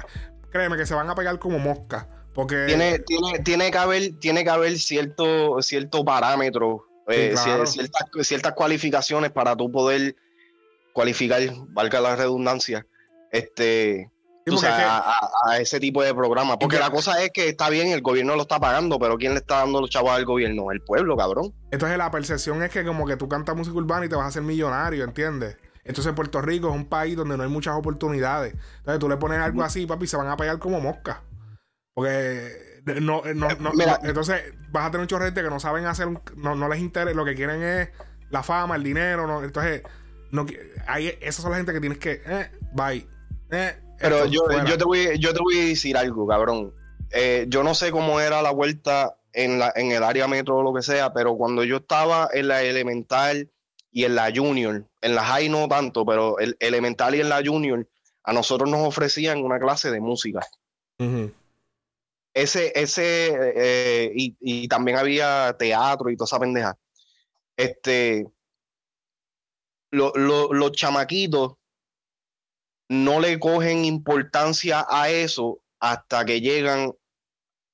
créeme 0.52 0.78
que 0.78 0.86
se 0.86 0.94
van 0.94 1.10
a 1.10 1.16
pegar 1.16 1.40
como 1.40 1.58
mosca. 1.58 2.08
Porque... 2.34 2.66
Tiene, 2.66 3.00
tiene, 3.00 3.40
tiene, 3.40 3.72
que 3.72 3.78
haber, 3.78 4.20
tiene 4.20 4.44
que 4.44 4.50
haber 4.50 4.78
cierto, 4.78 5.62
cierto 5.62 6.04
parámetro 6.04 6.86
eh, 7.08 7.36
ciertas, 8.24 8.54
cualificaciones 8.54 9.32
para 9.32 9.56
tú 9.56 9.72
poder 9.72 10.16
cualificar, 10.94 11.42
valga 11.70 12.02
la 12.02 12.16
redundancia, 12.16 12.86
este, 13.32 14.10
a, 14.64 15.58
ese 15.60 15.80
tipo 15.80 16.02
de 16.04 16.14
programa. 16.14 16.58
Porque 16.58 16.80
la 16.80 16.90
cosa 16.90 17.22
es 17.24 17.32
que 17.32 17.50
está 17.50 17.70
bien, 17.70 17.90
el 17.90 18.02
gobierno 18.02 18.36
lo 18.36 18.44
está 18.44 18.60
pagando, 18.60 18.98
pero 19.00 19.18
¿quién 19.18 19.34
le 19.34 19.40
está 19.40 19.58
dando 19.58 19.82
los 19.82 19.90
chavos 19.90 20.12
al 20.12 20.26
gobierno? 20.26 20.72
El 20.72 20.82
pueblo, 20.82 21.18
cabrón. 21.18 21.54
Entonces 21.72 21.98
la 21.98 22.12
percepción 22.12 22.64
es 22.64 22.70
que 22.70 22.86
como 22.86 23.06
que 23.06 23.18
tú 23.18 23.28
cantas 23.28 23.56
música 23.56 23.78
urbana 23.78 24.06
y 24.06 24.10
te 24.10 24.16
vas 24.16 24.26
a 24.26 24.28
hacer 24.30 24.44
millonario, 24.44 25.04
¿entiendes? 25.04 25.58
Entonces 25.84 26.14
Puerto 26.14 26.42
Rico 26.42 26.70
es 26.70 26.76
un 26.76 26.86
país 26.86 27.16
donde 27.16 27.38
no 27.38 27.44
hay 27.44 27.50
muchas 27.50 27.76
oportunidades. 27.76 28.56
Entonces 28.80 29.00
tú 29.00 29.08
le 29.08 29.18
pones 29.18 29.40
algo 29.40 29.64
así, 29.64 29.86
papi, 29.86 30.08
se 30.08 30.18
van 30.18 30.28
a 30.28 30.36
pegar 30.36 30.58
como 30.58 30.82
mosca. 30.82 31.22
Porque 31.94 32.75
no, 32.86 33.24
no, 33.34 33.50
no, 33.50 33.72
entonces 34.04 34.54
vas 34.70 34.88
a 34.88 34.92
tener 34.92 35.06
muchos 35.06 35.20
gente 35.20 35.42
que 35.42 35.50
no 35.50 35.60
saben 35.60 35.86
hacer, 35.86 36.08
no, 36.36 36.70
les 36.70 36.80
interesa, 36.80 37.16
lo 37.16 37.26
que 37.26 37.36
quieren 37.36 37.64
es 37.64 37.90
la 38.30 38.44
fama, 38.44 38.76
el 38.76 38.84
dinero, 38.84 39.26
no, 39.26 39.44
entonces 39.44 39.82
no, 40.32 40.46
hay, 40.88 41.18
esas 41.22 41.42
son 41.42 41.52
la 41.52 41.58
gente 41.58 41.74
que 41.74 41.80
tienes 41.80 41.98
que, 41.98 42.22
eh, 42.26 42.52
bye. 42.74 43.08
Eh, 43.52 43.76
Pero 44.00 44.26
yo, 44.26 44.42
yo, 44.66 44.78
te 44.78 44.84
voy, 44.84 45.18
yo 45.20 45.34
te 45.34 45.40
voy 45.40 45.58
a 45.58 45.66
decir 45.66 45.98
algo, 45.98 46.28
cabrón. 46.28 46.74
Eh, 47.12 47.46
yo 47.48 47.64
no 47.64 47.74
sé 47.74 47.92
cómo 47.92 48.20
era 48.20 48.42
la 48.42 48.52
vuelta 48.52 49.18
en, 49.34 49.60
la, 49.60 49.72
en 49.76 49.92
el 49.92 50.04
área 50.04 50.28
metro 50.28 50.58
o 50.58 50.64
lo 50.64 50.74
que 50.74 50.82
sea, 50.82 51.14
pero 51.14 51.36
cuando 51.38 51.64
yo 51.64 51.78
estaba 51.78 52.30
en 52.34 52.48
la 52.48 52.64
elemental 52.64 53.50
y 53.92 54.04
en 54.04 54.16
la 54.16 54.32
junior, 54.36 54.86
en 55.02 55.16
la 55.16 55.24
high 55.24 55.50
no 55.50 55.68
tanto, 55.68 56.06
pero 56.06 56.38
el 56.40 56.58
elemental 56.60 57.16
y 57.16 57.22
en 57.22 57.30
la 57.30 57.42
junior, 57.44 57.88
a 58.24 58.34
nosotros 58.34 58.70
nos 58.70 58.82
ofrecían 58.82 59.44
una 59.44 59.60
clase 59.60 59.90
de 59.92 60.02
música 60.02 60.42
ese, 62.36 62.74
ese, 62.76 63.30
eh, 63.56 64.12
y, 64.14 64.68
también 64.68 64.98
había 64.98 65.56
teatro 65.58 66.10
y 66.10 66.18
toda 66.18 66.26
esa 66.26 66.40
pendeja. 66.40 66.78
Este, 67.56 68.28
los 69.90 70.72
chamaquitos 70.74 71.54
no 72.90 73.22
le 73.22 73.40
cogen 73.40 73.86
importancia 73.86 74.86
a 74.90 75.10
eso 75.10 75.62
hasta 75.80 76.26
que 76.26 76.42
llegan 76.42 76.94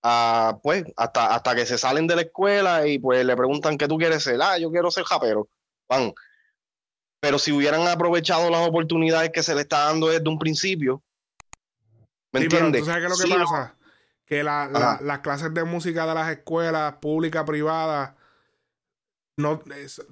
a, 0.03 0.59
pues, 0.61 0.83
hasta, 0.95 1.33
hasta 1.33 1.55
que 1.55 1.65
se 1.65 1.79
salen 1.79 2.05
de 2.05 2.15
la 2.15 2.21
escuela 2.21 2.85
y 2.85 2.99
pues 2.99 3.25
le 3.25 3.35
preguntan 3.35 3.79
qué 3.79 3.87
tú 3.87 3.97
quieres 3.97 4.23
ser. 4.23 4.39
Ah, 4.43 4.59
yo 4.59 4.69
quiero 4.69 4.91
ser 4.91 5.05
japero. 5.05 5.49
Van. 5.89 6.13
Pero 7.19 7.39
si 7.39 7.51
hubieran 7.51 7.87
aprovechado 7.87 8.51
las 8.51 8.67
oportunidades 8.67 9.31
que 9.31 9.41
se 9.41 9.55
le 9.55 9.61
está 9.61 9.85
dando 9.85 10.07
desde 10.07 10.29
un 10.29 10.37
principio, 10.37 11.01
¿me 12.31 12.41
entiendes? 12.41 12.85
sabes 12.85 13.07
qué 13.07 13.13
es 13.13 13.19
lo 13.19 13.35
que 13.35 13.43
pasa? 13.43 13.75
Que 14.31 14.45
las 14.45 15.19
clases 15.19 15.53
de 15.53 15.65
música 15.65 16.05
de 16.05 16.13
las 16.13 16.31
escuelas 16.31 16.93
públicas, 17.01 17.43
privadas, 17.43 18.13
no, 19.35 19.61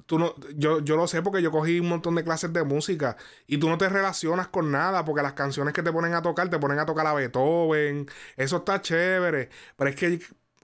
tú 0.05 0.19
no, 0.19 0.35
yo, 0.57 0.81
yo 0.81 0.97
lo 0.97 1.07
sé 1.07 1.21
porque 1.21 1.41
yo 1.41 1.51
cogí 1.51 1.79
un 1.79 1.87
montón 1.87 2.15
de 2.15 2.25
clases 2.25 2.51
de 2.51 2.65
música 2.65 3.15
y 3.47 3.59
tú 3.59 3.69
no 3.69 3.77
te 3.77 3.87
relacionas 3.87 4.49
con 4.49 4.73
nada 4.73 5.05
porque 5.05 5.21
las 5.21 5.33
canciones 5.35 5.73
que 5.73 5.83
te 5.83 5.93
ponen 5.93 6.13
a 6.15 6.21
tocar 6.21 6.49
te 6.49 6.59
ponen 6.59 6.79
a 6.79 6.85
tocar 6.85 7.07
a 7.07 7.13
Beethoven, 7.13 8.09
eso 8.35 8.57
está 8.57 8.81
chévere, 8.81 9.51
pero 9.77 9.89
es 9.89 9.95
que, 9.95 10.19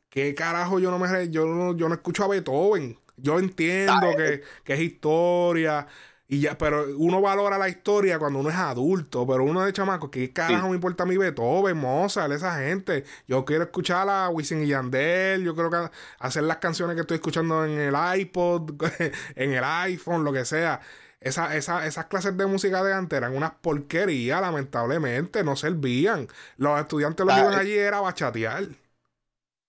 ¿qué 0.10 0.36
carajo 0.36 0.80
yo 0.80 0.92
no 0.92 1.00
me, 1.00 1.30
yo 1.30 1.46
no, 1.46 1.78
yo 1.78 1.88
no 1.88 1.96
escucho 1.96 2.26
a 2.26 2.28
Beethoven? 2.28 3.00
Yo 3.16 3.40
entiendo 3.40 4.18
que, 4.18 4.44
que 4.66 4.74
es 4.74 4.82
historia, 4.82 5.88
y 6.28 6.42
ya, 6.42 6.58
pero 6.58 6.88
uno 6.98 7.22
valora 7.22 7.58
la 7.60 7.70
historia 7.70 8.18
cuando 8.18 8.40
uno 8.40 8.50
es 8.50 8.56
adulto, 8.56 9.28
pero 9.28 9.44
uno 9.44 9.64
de 9.64 9.72
chamaco, 9.72 10.10
¿qué 10.10 10.34
carajo 10.34 10.70
me 10.70 10.76
importa 10.76 11.04
a 11.04 11.06
mi 11.06 11.18
Beethoven, 11.18 11.78
Mozart, 11.78 12.32
esa 12.34 12.58
gente? 12.58 13.04
Yo 13.28 13.46
quiero 13.46 13.66
escuchar 13.66 14.10
a 14.10 14.30
Wisin 14.30 14.64
y 14.64 14.68
Yandel, 14.68 15.44
yo 15.44 15.54
quiero 15.54 15.70
que 15.70 15.92
hacer 16.20 16.44
las 16.44 16.58
canciones 16.58 16.96
que 16.96 17.02
estoy 17.02 17.16
escuchando 17.16 17.64
en 17.64 17.78
el 17.80 17.96
iPod, 18.20 18.72
en 19.36 19.54
el 19.54 19.64
iPhone, 19.64 20.24
lo 20.24 20.34
que 20.34 20.46
sea. 20.46 20.82
Esa, 21.22 21.56
esa, 21.56 21.86
esas 21.86 22.06
clases 22.06 22.36
de 22.36 22.46
música 22.48 22.84
de 22.84 22.94
antes 22.94 23.18
eran 23.18 23.36
unas 23.36 23.52
porquerías, 23.62 24.42
lamentablemente, 24.42 25.44
no 25.44 25.56
servían. 25.56 26.28
Los 26.58 26.80
estudiantes 26.80 27.24
lo 27.26 27.34
que 27.34 27.40
iban 27.40 27.54
allí 27.54 27.74
era 27.74 28.00
bachatear. 28.00 28.66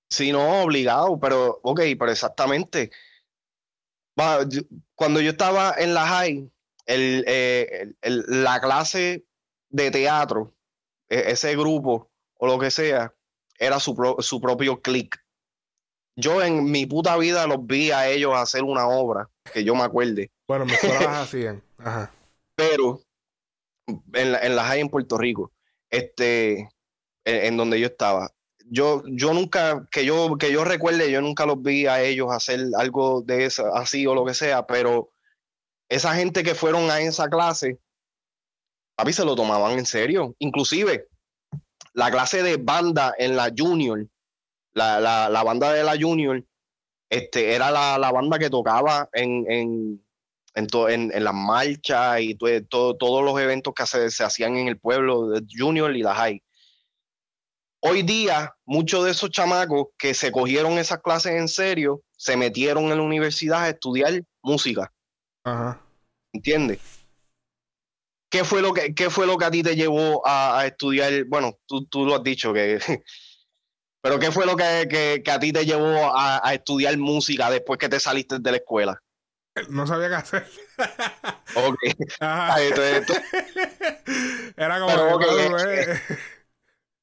Sí, 0.08 0.32
no, 0.32 0.62
obligado, 0.62 1.18
pero, 1.20 1.60
ok, 1.62 1.80
pero 1.98 2.10
exactamente 2.10 2.90
cuando 4.94 5.20
yo 5.20 5.30
estaba 5.30 5.74
en 5.76 5.94
la 5.94 6.06
high, 6.06 6.50
eh, 6.86 7.92
la 8.02 8.60
clase 8.60 9.24
de 9.68 9.90
teatro, 9.90 10.54
e, 11.08 11.32
ese 11.32 11.56
grupo 11.56 12.10
o 12.38 12.46
lo 12.46 12.58
que 12.58 12.70
sea, 12.70 13.14
era 13.58 13.80
su, 13.80 13.94
propio 14.40 14.80
click. 14.80 15.22
Yo 16.16 16.42
en 16.42 16.70
mi 16.70 16.86
puta 16.86 17.16
vida 17.16 17.46
los 17.46 17.66
vi 17.66 17.90
a 17.90 18.08
ellos 18.08 18.34
hacer 18.34 18.62
una 18.62 18.88
obra, 18.88 19.28
que 19.52 19.64
yo 19.64 19.74
me 19.74 19.82
acuerde. 19.82 20.30
Bueno, 20.46 20.64
mis 20.64 20.78
hacían. 21.08 21.62
Ajá. 21.78 22.12
Pero 22.54 23.00
en 24.14 24.32
la, 24.32 24.38
en 24.40 24.56
la 24.56 24.64
high 24.64 24.80
en 24.80 24.88
Puerto 24.88 25.18
Rico, 25.18 25.52
este, 25.90 26.68
en 27.24 27.56
donde 27.56 27.80
yo 27.80 27.86
estaba, 27.86 28.32
yo, 28.70 29.02
yo 29.06 29.32
nunca, 29.32 29.86
que 29.90 30.04
yo, 30.04 30.36
que 30.38 30.52
yo 30.52 30.64
recuerde, 30.64 31.10
yo 31.10 31.20
nunca 31.20 31.46
los 31.46 31.62
vi 31.62 31.86
a 31.86 32.02
ellos 32.02 32.28
hacer 32.30 32.60
algo 32.76 33.22
de 33.22 33.46
eso, 33.46 33.74
así 33.74 34.06
o 34.06 34.14
lo 34.14 34.24
que 34.24 34.34
sea, 34.34 34.66
pero 34.66 35.10
esa 35.88 36.14
gente 36.14 36.42
que 36.42 36.54
fueron 36.54 36.90
a 36.90 37.00
esa 37.00 37.28
clase 37.28 37.78
papi, 38.96 39.12
se 39.12 39.24
lo 39.24 39.36
tomaban 39.36 39.78
en 39.78 39.86
serio. 39.86 40.34
Inclusive, 40.38 41.06
la 41.92 42.10
clase 42.10 42.42
de 42.42 42.56
banda 42.56 43.14
en 43.16 43.36
la 43.36 43.52
junior, 43.56 44.06
la, 44.74 44.98
la, 44.98 45.28
la 45.28 45.42
banda 45.44 45.72
de 45.72 45.84
la 45.84 45.96
junior, 45.98 46.42
este, 47.10 47.54
era 47.54 47.70
la, 47.70 47.98
la 47.98 48.10
banda 48.10 48.38
que 48.38 48.50
tocaba 48.50 49.08
en, 49.12 49.50
en, 49.50 50.04
en, 50.54 51.12
en, 51.12 51.24
las 51.24 51.34
marchas 51.34 52.20
y 52.20 52.34
todo, 52.34 52.96
todos 52.96 53.24
los 53.24 53.38
eventos 53.40 53.74
que 53.74 53.86
se, 53.86 54.10
se 54.10 54.24
hacían 54.24 54.56
en 54.56 54.66
el 54.68 54.78
pueblo 54.78 55.28
de 55.28 55.46
junior 55.56 55.94
y 55.94 56.02
la 56.02 56.14
high. 56.14 56.42
Hoy 57.88 58.02
día, 58.02 58.52
muchos 58.64 59.04
de 59.04 59.12
esos 59.12 59.30
chamacos 59.30 59.90
que 59.96 60.12
se 60.12 60.32
cogieron 60.32 60.72
esas 60.72 61.00
clases 61.02 61.34
en 61.34 61.46
serio, 61.46 62.02
se 62.16 62.36
metieron 62.36 62.86
en 62.86 62.96
la 62.96 63.02
universidad 63.02 63.62
a 63.62 63.68
estudiar 63.68 64.24
música. 64.42 64.92
Ajá. 65.44 65.80
¿Entiendes? 66.32 66.80
¿Qué 68.28 68.42
fue, 68.42 68.60
lo 68.60 68.72
que, 68.72 68.92
¿Qué 68.92 69.08
fue 69.08 69.28
lo 69.28 69.38
que 69.38 69.44
a 69.44 69.52
ti 69.52 69.62
te 69.62 69.76
llevó 69.76 70.26
a, 70.26 70.58
a 70.58 70.66
estudiar? 70.66 71.26
Bueno, 71.26 71.60
tú, 71.64 71.86
tú, 71.86 72.04
lo 72.04 72.16
has 72.16 72.24
dicho, 72.24 72.52
que, 72.52 72.80
pero 74.02 74.18
¿qué 74.18 74.32
fue 74.32 74.46
lo 74.46 74.56
que, 74.56 74.88
que, 74.90 75.22
que 75.24 75.30
a 75.30 75.38
ti 75.38 75.52
te 75.52 75.64
llevó 75.64 76.12
a, 76.12 76.40
a, 76.44 76.54
estudiar 76.54 76.98
música 76.98 77.48
después 77.50 77.78
que 77.78 77.88
te 77.88 78.00
saliste 78.00 78.40
de 78.40 78.50
la 78.50 78.56
escuela? 78.56 79.00
No 79.68 79.86
sabía 79.86 80.08
qué 80.08 80.14
hacer. 80.16 80.46
ok. 81.54 81.78
Ajá. 82.18 82.60
Era 84.56 84.80
como... 84.80 84.86
Pero, 84.88 85.14
okay, 85.14 85.96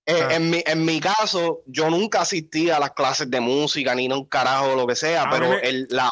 eh, 0.06 0.20
ah. 0.22 0.36
en, 0.36 0.50
mi, 0.50 0.62
en 0.66 0.84
mi 0.84 1.00
caso, 1.00 1.62
yo 1.66 1.90
nunca 1.90 2.22
asistí 2.22 2.70
a 2.70 2.80
las 2.80 2.92
clases 2.92 3.30
de 3.30 3.40
música, 3.40 3.96
ni 3.96 4.12
un 4.12 4.26
carajo, 4.26 4.76
lo 4.76 4.86
que 4.86 4.96
sea, 4.96 5.30
pero 5.30 5.54
el, 5.54 5.88
la, 5.90 6.12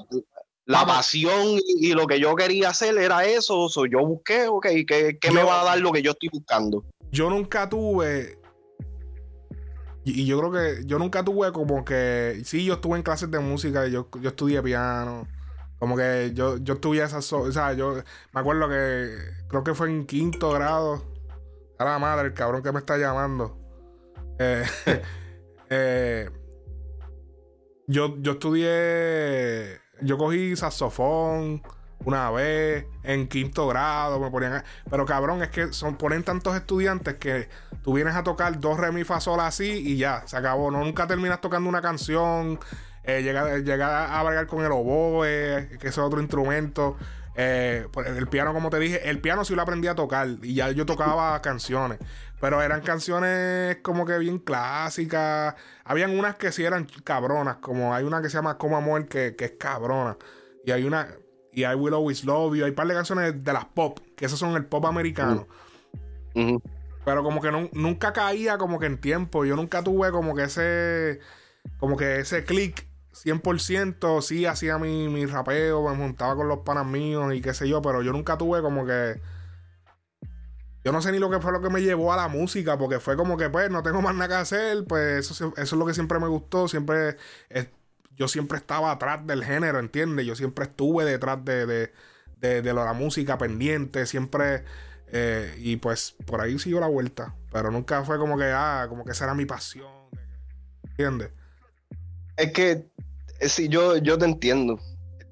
la 0.65 0.85
pasión 0.85 1.59
y, 1.65 1.91
lo 1.93 2.07
que 2.07 2.19
yo 2.19 2.35
quería 2.35 2.69
hacer 2.69 2.97
era 2.97 3.25
eso. 3.25 3.67
yo 3.85 4.05
busqué, 4.05 4.47
ok, 4.47 4.67
¿qué, 4.87 5.17
qué 5.19 5.31
me 5.31 5.43
va 5.43 5.61
a 5.61 5.65
dar 5.65 5.79
lo 5.79 5.91
que 5.91 6.01
yo 6.01 6.11
estoy 6.11 6.29
buscando? 6.29 6.85
Yo 7.11 7.29
nunca 7.29 7.67
tuve. 7.67 8.39
Y, 10.05 10.25
yo 10.25 10.39
creo 10.39 10.51
que 10.51 10.85
yo 10.85 10.97
nunca 10.97 11.23
tuve 11.23 11.51
como 11.51 11.83
que. 11.83 12.41
Sí, 12.45 12.63
yo 12.63 12.75
estuve 12.75 12.97
en 12.97 13.03
clases 13.03 13.29
de 13.29 13.39
música, 13.39 13.87
yo, 13.87 14.09
yo 14.21 14.29
estudié 14.29 14.61
piano. 14.63 15.27
Como 15.79 15.97
que 15.97 16.31
yo, 16.33 16.57
yo 16.57 16.75
estudié 16.75 17.03
esas. 17.03 17.31
O 17.33 17.51
sea, 17.51 17.73
yo 17.73 17.95
me 18.31 18.39
acuerdo 18.39 18.69
que. 18.69 19.09
Creo 19.49 19.63
que 19.63 19.73
fue 19.73 19.89
en 19.89 20.05
quinto 20.05 20.51
grado. 20.51 21.03
A 21.77 21.85
la 21.85 21.99
madre, 21.99 22.27
el 22.27 22.33
cabrón 22.33 22.61
que 22.61 22.71
me 22.71 22.79
está 22.79 22.97
llamando. 22.97 23.60
Eh, 24.41 24.63
eh, 25.69 26.29
yo, 27.87 28.15
yo 28.19 28.31
estudié. 28.33 29.79
Yo 30.01 30.17
cogí 30.17 30.55
saxofón 30.55 31.61
una 32.05 32.31
vez 32.31 32.87
en 33.03 33.27
quinto 33.27 33.67
grado, 33.67 34.19
me 34.19 34.31
ponían. 34.31 34.63
Pero 34.89 35.05
cabrón, 35.05 35.43
es 35.43 35.49
que 35.49 35.71
son, 35.73 35.95
ponen 35.95 36.23
tantos 36.23 36.55
estudiantes 36.55 37.15
que 37.15 37.49
tú 37.83 37.93
vienes 37.93 38.15
a 38.15 38.23
tocar 38.23 38.59
dos 38.59 38.79
re 38.79 38.91
mi 38.91 39.03
fa 39.03 39.19
sol 39.19 39.39
así 39.39 39.69
y 39.85 39.97
ya, 39.97 40.23
se 40.25 40.37
acabó. 40.37 40.71
No, 40.71 40.79
nunca 40.79 41.05
terminas 41.05 41.39
tocando 41.39 41.69
una 41.69 41.81
canción. 41.81 42.59
Eh, 43.03 43.21
llega, 43.21 44.19
a 44.19 44.23
bregar 44.23 44.47
con 44.47 44.63
el 44.63 44.71
oboe, 44.71 45.77
que 45.79 45.87
es 45.87 45.97
otro 45.99 46.19
instrumento. 46.19 46.97
Eh, 47.35 47.87
pues, 47.91 48.07
el 48.07 48.27
piano, 48.27 48.53
como 48.53 48.69
te 48.69 48.79
dije, 48.79 49.09
el 49.09 49.19
piano 49.19 49.45
sí 49.45 49.55
lo 49.55 49.61
aprendí 49.61 49.87
a 49.87 49.95
tocar 49.95 50.27
y 50.41 50.55
ya 50.55 50.71
yo 50.71 50.85
tocaba 50.85 51.41
canciones. 51.41 51.99
Pero 52.39 52.61
eran 52.61 52.81
canciones 52.81 53.77
como 53.83 54.05
que 54.05 54.17
bien 54.17 54.39
clásicas. 54.39 55.55
Habían 55.83 56.17
unas 56.17 56.35
que 56.35 56.51
sí 56.51 56.63
eran 56.63 56.87
cabronas, 57.03 57.57
como 57.57 57.93
hay 57.93 58.03
una 58.03 58.21
que 58.21 58.29
se 58.29 58.37
llama 58.37 58.57
Como 58.57 58.77
Amor, 58.77 59.07
que, 59.07 59.35
que 59.35 59.45
es 59.45 59.53
cabrona. 59.59 60.17
Y 60.65 60.71
hay 60.71 60.83
una, 60.83 61.07
y 61.53 61.63
I 61.63 61.75
Will 61.75 61.93
Always 61.93 62.23
Love 62.23 62.55
You. 62.55 62.63
Hay 62.65 62.71
un 62.71 62.75
par 62.75 62.87
de 62.87 62.93
canciones 62.93 63.43
de 63.43 63.53
las 63.53 63.65
pop, 63.65 63.99
que 64.15 64.25
esos 64.25 64.39
son 64.39 64.55
el 64.55 64.65
pop 64.65 64.85
americano. 64.85 65.47
Pero 66.33 67.23
como 67.23 67.41
que 67.41 67.51
nunca 67.73 68.13
caía 68.13 68.57
como 68.57 68.79
que 68.79 68.87
en 68.87 68.99
tiempo. 68.99 69.45
Yo 69.45 69.55
nunca 69.55 69.83
tuve 69.83 70.11
como 70.11 70.35
que 70.35 70.43
ese, 70.43 71.19
como 71.77 71.97
que 71.97 72.19
ese 72.19 72.43
click 72.43 72.87
100%. 73.13 74.21
Sí 74.21 74.45
hacía 74.45 74.77
mi, 74.77 75.07
mi 75.09 75.25
rapeo, 75.25 75.89
me 75.89 75.95
montaba 75.95 76.35
con 76.35 76.47
los 76.47 76.59
panas 76.59 76.85
míos 76.85 77.33
y 77.33 77.41
qué 77.41 77.53
sé 77.53 77.67
yo, 77.67 77.81
pero 77.81 78.01
yo 78.01 78.11
nunca 78.11 78.37
tuve 78.37 78.61
como 78.61 78.85
que 78.85 79.19
yo 80.83 80.91
no 80.91 81.01
sé 81.01 81.11
ni 81.11 81.19
lo 81.19 81.29
que 81.29 81.39
fue 81.39 81.51
lo 81.51 81.61
que 81.61 81.69
me 81.69 81.81
llevó 81.81 82.11
a 82.11 82.17
la 82.17 82.27
música, 82.27 82.77
porque 82.77 82.99
fue 82.99 83.15
como 83.15 83.37
que, 83.37 83.49
pues, 83.49 83.69
no 83.69 83.83
tengo 83.83 84.01
más 84.01 84.15
nada 84.15 84.27
que 84.27 84.33
hacer, 84.33 84.85
pues 84.85 85.29
eso, 85.29 85.53
es 85.55 85.71
lo 85.73 85.85
que 85.85 85.93
siempre 85.93 86.19
me 86.19 86.27
gustó, 86.27 86.67
siempre, 86.67 87.17
yo 88.15 88.27
siempre 88.27 88.57
estaba 88.57 88.91
atrás 88.91 89.25
del 89.27 89.43
género, 89.43 89.79
¿entiendes? 89.79 90.25
Yo 90.25 90.35
siempre 90.35 90.65
estuve 90.65 91.05
detrás 91.05 91.43
de, 91.45 91.65
de, 91.67 92.61
de, 92.61 92.73
la 92.73 92.93
música 92.93 93.37
pendiente, 93.37 94.07
siempre, 94.07 94.63
eh, 95.07 95.55
y 95.59 95.75
pues 95.75 96.15
por 96.25 96.41
ahí 96.41 96.57
siguió 96.57 96.79
la 96.79 96.87
vuelta, 96.87 97.35
pero 97.51 97.69
nunca 97.69 98.03
fue 98.03 98.17
como 98.17 98.35
que, 98.35 98.45
ah, 98.45 98.87
como 98.89 99.05
que 99.05 99.11
esa 99.11 99.25
era 99.25 99.35
mi 99.35 99.45
pasión, 99.45 100.09
¿entiendes? 100.89 101.29
Es 102.41 102.51
que, 102.53 102.83
eh, 103.39 103.49
sí, 103.49 103.69
yo, 103.69 103.97
yo 103.97 104.17
te 104.17 104.25
entiendo. 104.25 104.79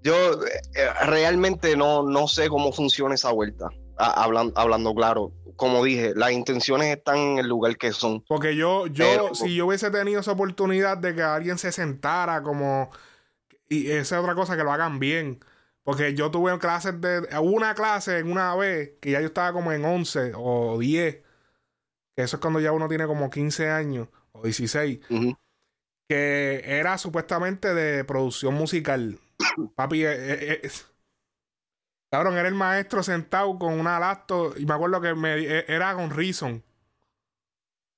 Yo 0.03 0.13
eh, 0.13 0.93
realmente 1.07 1.75
no, 1.75 2.03
no 2.03 2.27
sé 2.27 2.49
cómo 2.49 2.71
funciona 2.71 3.15
esa 3.15 3.31
vuelta. 3.31 3.69
Hablando, 3.97 4.57
hablando 4.57 4.93
claro, 4.93 5.33
como 5.55 5.83
dije, 5.83 6.13
las 6.15 6.31
intenciones 6.31 6.95
están 6.95 7.17
en 7.17 7.39
el 7.39 7.47
lugar 7.47 7.75
que 7.77 7.91
son. 7.91 8.23
Porque 8.27 8.55
yo, 8.55 8.87
yo, 8.87 9.33
si 9.33 9.55
yo 9.55 9.65
hubiese 9.65 9.91
tenido 9.91 10.21
esa 10.21 10.31
oportunidad 10.31 10.97
de 10.97 11.15
que 11.15 11.23
alguien 11.23 11.57
se 11.57 11.71
sentara 11.71 12.43
como. 12.43 12.91
Y 13.67 13.91
esa 13.91 14.17
es 14.17 14.21
otra 14.21 14.35
cosa, 14.35 14.55
que 14.55 14.63
lo 14.63 14.71
hagan 14.71 14.99
bien. 14.99 15.39
Porque 15.83 16.13
yo 16.13 16.31
tuve 16.31 16.57
clases 16.59 17.01
de. 17.01 17.27
Una 17.41 17.73
clase 17.73 18.19
en 18.19 18.31
una 18.31 18.55
vez 18.55 18.91
que 19.01 19.11
ya 19.11 19.19
yo 19.19 19.27
estaba 19.27 19.51
como 19.51 19.73
en 19.73 19.83
11 19.83 20.33
o 20.35 20.77
10. 20.77 21.15
Que 22.15 22.23
eso 22.23 22.37
es 22.37 22.41
cuando 22.41 22.59
ya 22.59 22.71
uno 22.71 22.87
tiene 22.87 23.07
como 23.07 23.29
15 23.29 23.69
años 23.69 24.07
o 24.31 24.43
16. 24.43 24.99
Que 26.09 26.63
era 26.65 26.97
supuestamente 26.97 27.73
de 27.73 28.03
producción 28.03 28.55
musical. 28.55 29.19
Papi, 29.75 30.03
eh, 30.03 30.11
eh, 30.11 30.61
eh, 30.63 30.71
Cabrón, 32.11 32.37
era 32.37 32.47
el 32.47 32.55
maestro 32.55 33.03
sentado 33.03 33.59
con 33.59 33.79
una 33.79 33.99
laptop 33.99 34.55
y 34.57 34.65
me 34.65 34.73
acuerdo 34.73 34.99
que 34.99 35.13
me, 35.13 35.35
e, 35.35 35.65
era 35.67 35.93
con 35.93 36.09
Reason. 36.09 36.63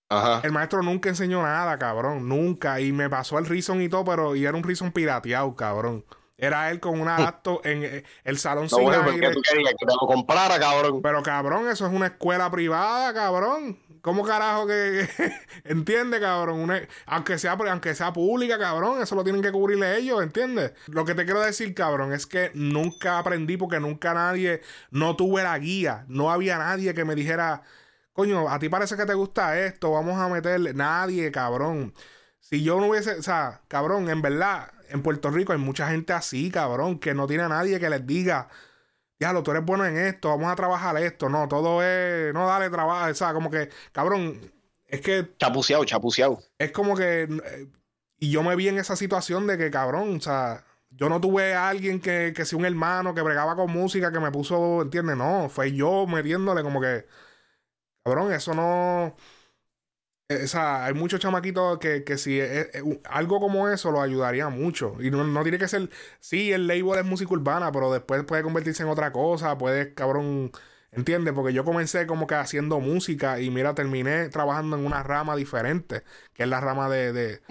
Ajá. 0.09 0.41
El 0.43 0.51
maestro 0.51 0.83
nunca 0.83 1.07
enseñó 1.07 1.41
nada, 1.41 1.77
cabrón. 1.79 2.27
Nunca. 2.27 2.81
Y 2.81 2.91
me 2.91 3.09
pasó 3.09 3.39
el 3.39 3.45
Reason 3.45 3.81
y 3.81 3.87
todo, 3.87 4.03
pero 4.03 4.35
y 4.35 4.45
era 4.45 4.57
un 4.57 4.63
Reason 4.63 4.91
pirateado, 4.91 5.55
cabrón. 5.55 6.03
Era 6.37 6.69
él 6.71 6.79
con 6.81 6.99
una 6.99 7.17
laptop 7.19 7.61
en 7.63 7.83
eh, 7.83 8.03
el 8.23 8.37
salón 8.37 8.63
no, 8.63 8.69
sin 8.69 8.83
bueno, 8.83 9.03
aire. 9.03 9.31
Tú 9.31 9.41
querías 9.41 9.75
que 9.79 9.85
te 9.85 9.93
lo 9.93 10.07
comprara, 10.07 10.59
cabrón. 10.59 11.01
Pero 11.01 11.23
cabrón, 11.23 11.69
eso 11.69 11.87
es 11.87 11.93
una 11.93 12.07
escuela 12.07 12.51
privada, 12.51 13.13
cabrón. 13.13 13.77
¿Cómo 14.01 14.23
carajo 14.23 14.65
que, 14.65 15.07
entiende, 15.63 16.19
cabrón? 16.19 16.71
aunque, 17.05 17.37
sea, 17.37 17.53
aunque 17.53 17.93
sea 17.93 18.11
pública, 18.11 18.57
cabrón, 18.57 19.01
eso 19.01 19.15
lo 19.15 19.23
tienen 19.23 19.43
que 19.43 19.51
cubrirle 19.51 19.97
ellos, 19.97 20.23
¿entiendes? 20.23 20.73
Lo 20.87 21.05
que 21.05 21.13
te 21.13 21.25
quiero 21.25 21.41
decir, 21.41 21.73
cabrón, 21.75 22.11
es 22.11 22.25
que 22.25 22.51
nunca 22.55 23.19
aprendí 23.19 23.57
porque 23.57 23.79
nunca 23.79 24.13
nadie, 24.13 24.61
no 24.89 25.15
tuve 25.15 25.43
la 25.43 25.57
guía, 25.59 26.05
no 26.07 26.31
había 26.31 26.57
nadie 26.57 26.95
que 26.95 27.05
me 27.05 27.13
dijera, 27.13 27.61
coño, 28.13 28.49
a 28.49 28.57
ti 28.59 28.69
parece 28.69 28.97
que 28.97 29.05
te 29.05 29.13
gusta 29.13 29.59
esto, 29.59 29.91
vamos 29.91 30.17
a 30.19 30.27
meterle. 30.29 30.73
Nadie, 30.73 31.31
cabrón. 31.31 31.93
Si 32.39 32.63
yo 32.63 32.79
no 32.79 32.87
hubiese, 32.87 33.13
o 33.19 33.23
sea, 33.23 33.61
cabrón, 33.67 34.09
en 34.09 34.21
verdad, 34.21 34.71
en 34.89 35.03
Puerto 35.03 35.29
Rico 35.29 35.53
hay 35.53 35.59
mucha 35.59 35.87
gente 35.89 36.13
así, 36.13 36.49
cabrón, 36.51 36.99
que 36.99 37.13
no 37.13 37.27
tiene 37.27 37.43
a 37.43 37.49
nadie 37.49 37.79
que 37.79 37.89
les 37.89 38.05
diga 38.05 38.49
lo 39.31 39.43
tú 39.43 39.51
eres 39.51 39.63
bueno 39.63 39.85
en 39.85 39.97
esto, 39.97 40.29
vamos 40.29 40.51
a 40.51 40.55
trabajar 40.55 40.97
esto. 40.97 41.29
No, 41.29 41.47
todo 41.47 41.83
es, 41.83 42.33
no, 42.33 42.47
dale 42.47 42.69
trabajo, 42.69 43.09
o 43.09 43.13
sea, 43.13 43.33
como 43.33 43.51
que, 43.51 43.69
cabrón, 43.91 44.39
es 44.87 45.01
que... 45.01 45.35
Chapuceado, 45.37 45.85
chapuceado. 45.85 46.39
Es 46.57 46.71
como 46.71 46.95
que... 46.95 47.27
Y 48.17 48.31
yo 48.31 48.43
me 48.43 48.55
vi 48.55 48.67
en 48.67 48.77
esa 48.77 48.95
situación 48.95 49.47
de 49.47 49.57
que, 49.57 49.71
cabrón, 49.71 50.17
o 50.17 50.21
sea, 50.21 50.63
yo 50.89 51.09
no 51.09 51.21
tuve 51.21 51.53
a 51.53 51.69
alguien 51.69 51.99
que, 51.99 52.33
que 52.35 52.45
sea 52.45 52.59
un 52.59 52.65
hermano 52.65 53.15
que 53.15 53.21
bregaba 53.21 53.55
con 53.55 53.71
música 53.71 54.11
que 54.11 54.19
me 54.19 54.31
puso, 54.31 54.81
¿entiendes? 54.81 55.17
No, 55.17 55.49
fue 55.49 55.71
yo 55.73 56.05
metiéndole 56.07 56.61
como 56.63 56.81
que, 56.81 57.05
cabrón, 58.03 58.33
eso 58.33 58.53
no... 58.53 59.15
Eh, 60.31 60.43
o 60.43 60.47
sea, 60.47 60.85
hay 60.85 60.93
muchos 60.93 61.19
chamaquitos 61.19 61.77
que, 61.79 62.03
que 62.03 62.17
si 62.17 62.39
algo 63.05 63.39
como 63.39 63.67
eso 63.67 63.91
lo 63.91 64.01
ayudaría 64.01 64.49
mucho. 64.49 64.95
Y 64.99 65.11
no, 65.11 65.43
tiene 65.43 65.57
que 65.57 65.67
ser, 65.67 65.89
sí, 66.19 66.51
el 66.51 66.67
label 66.67 66.99
es 66.99 67.05
música 67.05 67.33
urbana, 67.33 67.71
pero 67.71 67.91
después 67.91 68.23
puede 68.23 68.43
convertirse 68.43 68.83
en 68.83 68.89
otra 68.89 69.11
cosa, 69.11 69.57
puede, 69.57 69.93
cabrón, 69.93 70.51
¿entiendes? 70.91 71.33
Porque 71.33 71.53
yo 71.53 71.65
comencé 71.65 72.07
como 72.07 72.27
que 72.27 72.35
haciendo 72.35 72.79
música 72.79 73.39
y 73.39 73.49
mira, 73.49 73.75
terminé 73.75 74.29
trabajando 74.29 74.77
en 74.77 74.85
una 74.85 75.03
rama 75.03 75.35
diferente, 75.35 76.03
que 76.33 76.43
es 76.43 76.49
la 76.49 76.61
rama 76.61 76.89
de, 76.89 77.41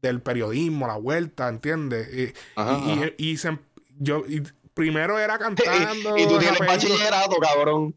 del 0.00 0.22
periodismo, 0.22 0.86
la 0.86 0.96
vuelta, 0.96 1.48
¿entiendes? 1.48 2.08
Y, 2.14 2.32
y, 3.18 3.36
yo 3.98 4.24
primero 4.74 5.18
era 5.18 5.38
cantando. 5.38 6.16
y, 6.16 6.26
tú 6.26 6.38
tienes 6.38 6.60
bachillerato, 6.60 7.36
cabrón 7.38 7.94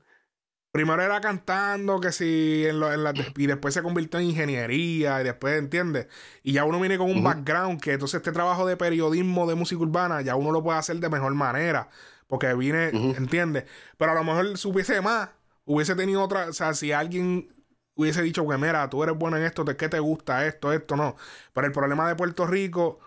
primero 0.75 1.01
era 1.01 1.21
cantando, 1.21 2.01
que 2.01 2.11
si 2.11 2.65
en, 2.65 2.81
la, 2.81 3.13
y 3.37 3.47
después 3.47 3.73
se 3.73 3.81
convirtió 3.81 4.19
en 4.19 4.25
ingeniería, 4.25 5.21
y 5.21 5.23
después, 5.23 5.57
¿entiendes? 5.57 6.07
Y 6.43 6.51
ya 6.51 6.65
uno 6.65 6.81
viene 6.81 6.97
con 6.97 7.09
un 7.09 7.23
background 7.23 7.79
que 7.79 7.93
entonces 7.93 8.17
este 8.17 8.33
trabajo 8.33 8.67
de 8.67 8.75
periodismo 8.75 9.47
de 9.47 9.55
música 9.55 9.81
urbana 9.81 10.19
ya 10.19 10.35
uno 10.35 10.51
lo 10.51 10.61
puede 10.61 10.77
hacer 10.77 10.97
de 10.97 11.07
mejor 11.07 11.33
manera, 11.33 11.87
porque 12.27 12.53
viene, 12.55 12.89
¿entiendes? 12.89 13.63
Pero 13.95 14.11
a 14.11 14.15
lo 14.15 14.25
mejor 14.25 14.57
supiese 14.57 14.99
más, 14.99 15.29
hubiese 15.63 15.95
tenido 15.95 16.21
otra, 16.21 16.49
o 16.49 16.53
sea, 16.53 16.73
si 16.73 16.91
alguien 16.91 17.55
hubiese 17.95 18.21
dicho 18.21 18.45
que 18.45 18.57
mira, 18.57 18.89
tú 18.89 19.01
eres 19.01 19.15
bueno 19.15 19.37
en 19.37 19.43
esto, 19.43 19.63
¿de 19.63 19.77
qué 19.77 19.87
te 19.87 19.99
gusta 19.99 20.45
esto, 20.45 20.73
esto, 20.73 20.97
no? 20.97 21.15
Pero 21.53 21.67
el 21.67 21.71
problema 21.71 22.05
de 22.09 22.15
Puerto 22.17 22.45
Rico 22.45 22.99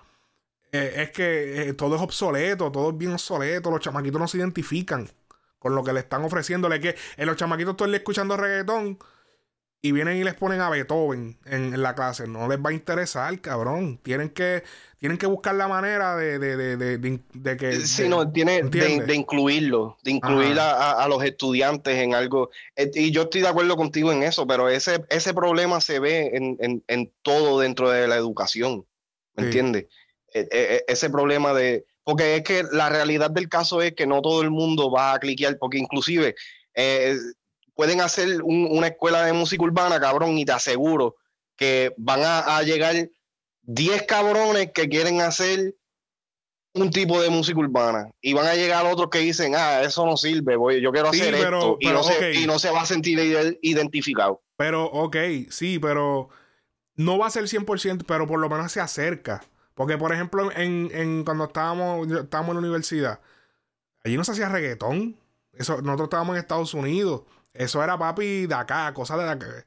eh, 0.73 0.95
es 1.03 1.11
que 1.11 1.69
eh, 1.69 1.75
todo 1.75 1.97
es 1.97 2.01
obsoleto, 2.01 2.73
todo 2.73 2.89
es 2.93 2.97
bien 2.97 3.13
obsoleto, 3.13 3.71
los 3.71 3.81
chamaquitos 3.81 4.19
no 4.19 4.27
se 4.27 4.39
identifican 4.39 5.11
con 5.59 5.75
lo 5.75 5.83
que 5.85 5.93
le 5.93 6.01
están 6.01 6.25
ofreciéndole, 6.25 6.81
que 6.81 6.97
en 7.17 7.27
los 7.27 7.37
chamaquitos 7.37 7.77
todo 7.77 7.89
el 7.89 7.95
escuchando 7.95 8.37
reggaetón 8.37 8.99
y 9.81 9.93
vienen 9.93 10.17
y 10.17 10.25
les 10.25 10.35
ponen 10.35 10.61
a 10.61 10.71
Beethoven 10.71 11.39
en, 11.45 11.81
la 11.81 11.95
clase. 11.95 12.27
No 12.27 12.49
les 12.49 12.59
va 12.59 12.71
a 12.71 12.73
interesar, 12.73 13.41
cabrón. 13.41 14.01
Tienen 14.03 14.31
que, 14.31 14.65
tienen 14.99 15.19
que 15.19 15.27
buscar 15.27 15.55
la 15.55 15.69
manera 15.69 16.17
de, 16.17 16.39
de, 16.39 16.77
de, 16.77 17.21
de 17.33 17.57
que. 17.57 17.73
Sí, 17.87 18.09
no, 18.09 18.31
tiene 18.31 18.63
de, 18.63 19.15
incluirlo, 19.15 19.97
de 20.03 20.11
incluir 20.11 20.59
a, 20.59 21.07
los 21.09 21.23
estudiantes 21.23 21.97
en 21.97 22.15
algo. 22.15 22.51
Eh, 22.75 22.91
y 22.93 23.13
yo 23.13 23.23
estoy 23.23 23.43
de 23.43 23.49
acuerdo 23.49 23.77
contigo 23.77 24.11
en 24.11 24.25
eso, 24.25 24.47
pero 24.49 24.69
ese, 24.69 25.05
ese 25.11 25.33
problema 25.33 25.81
se 25.81 26.01
ve 26.01 26.33
en, 26.35 26.83
en, 26.87 27.13
todo 27.23 27.61
dentro 27.61 27.91
de 27.91 28.09
la 28.09 28.17
educación. 28.17 28.85
¿Me 29.37 29.45
entiendes? 29.45 29.87
E, 30.35 30.41
e, 30.41 30.49
e, 30.51 30.85
ese 30.89 31.09
problema 31.09 31.55
de. 31.55 31.87
Porque 32.09 32.37
es 32.37 32.43
que 32.43 32.65
la 32.73 32.89
realidad 32.89 33.31
del 33.31 33.51
caso 33.51 33.83
es 33.83 33.93
que 33.93 34.07
no 34.07 34.23
todo 34.23 34.41
el 34.41 34.49
mundo 34.49 34.91
va 34.91 35.13
a 35.13 35.19
cliquear, 35.19 35.59
porque 35.59 35.77
inclusive. 35.77 36.35
Eh, 36.73 37.15
pueden 37.75 38.01
hacer 38.01 38.41
una 38.43 38.87
escuela 38.87 39.27
de 39.27 39.35
música 39.35 39.63
urbana, 39.63 40.01
cabrón, 40.01 40.39
y 40.39 40.47
te 40.47 40.53
aseguro 40.53 41.17
que 41.55 41.93
van 41.99 42.21
a, 42.25 42.63
llegar 42.63 43.11
10 43.65 44.03
cabrones 44.05 44.73
que 44.73 44.89
quieren 44.89 45.21
hacer 45.21 45.75
un 46.73 46.91
tipo 46.91 47.21
de 47.21 47.29
música 47.29 47.59
urbana 47.59 48.11
y 48.23 48.33
van 48.33 48.47
a 48.47 48.55
llegar 48.55 48.87
otros 48.87 49.11
que 49.11 49.19
dicen, 49.19 49.55
ah, 49.55 49.83
eso 49.83 50.07
no 50.07 50.17
sirve, 50.17 50.57
voy, 50.57 50.81
yo 50.81 50.91
quiero 50.93 51.11
hacer 51.11 51.35
esto 51.35 51.77
y, 51.79 51.89
no 51.89 52.03
se, 52.03 52.33
y, 52.33 52.47
no 52.47 52.59
se, 52.59 52.71
va 52.71 52.81
a 52.81 52.87
sentir 52.87 53.19
identificado. 53.61 54.41
Pero, 54.57 54.87
ok, 54.87 55.17
sí, 55.51 55.79
pero 55.79 56.31
no 56.97 57.19
va 57.19 57.27
a 57.27 57.31
ser 57.31 57.45
100%, 57.45 58.05
pero 58.07 58.27
por 58.27 58.41
lo 58.41 58.49
menos 58.49 58.73
se 58.73 58.81
acerca. 58.81 59.43
Porque, 59.79 59.97
por 59.97 60.13
ejemplo, 60.13 60.51
en, 60.51 60.91
en 60.93 61.23
cuando 61.23 61.45
estábamos, 61.45 62.11
estábamos 62.11 62.49
en 62.49 62.55
la 62.55 62.67
universidad, 62.67 63.21
allí 64.03 64.17
no 64.17 64.25
se 64.25 64.33
hacía 64.33 64.49
reggaetón. 64.49 65.17
Eso, 65.53 65.81
nosotros 65.83 66.07
estábamos 66.07 66.35
en 66.35 66.41
Estados 66.41 66.75
Unidos. 66.75 67.23
Eso 67.55 67.81
era 67.85 67.97
papi 67.97 68.49
de 68.49 68.55
acá, 68.57 68.93
cosas 68.93 69.19
de 69.19 69.29
acá. 69.31 69.67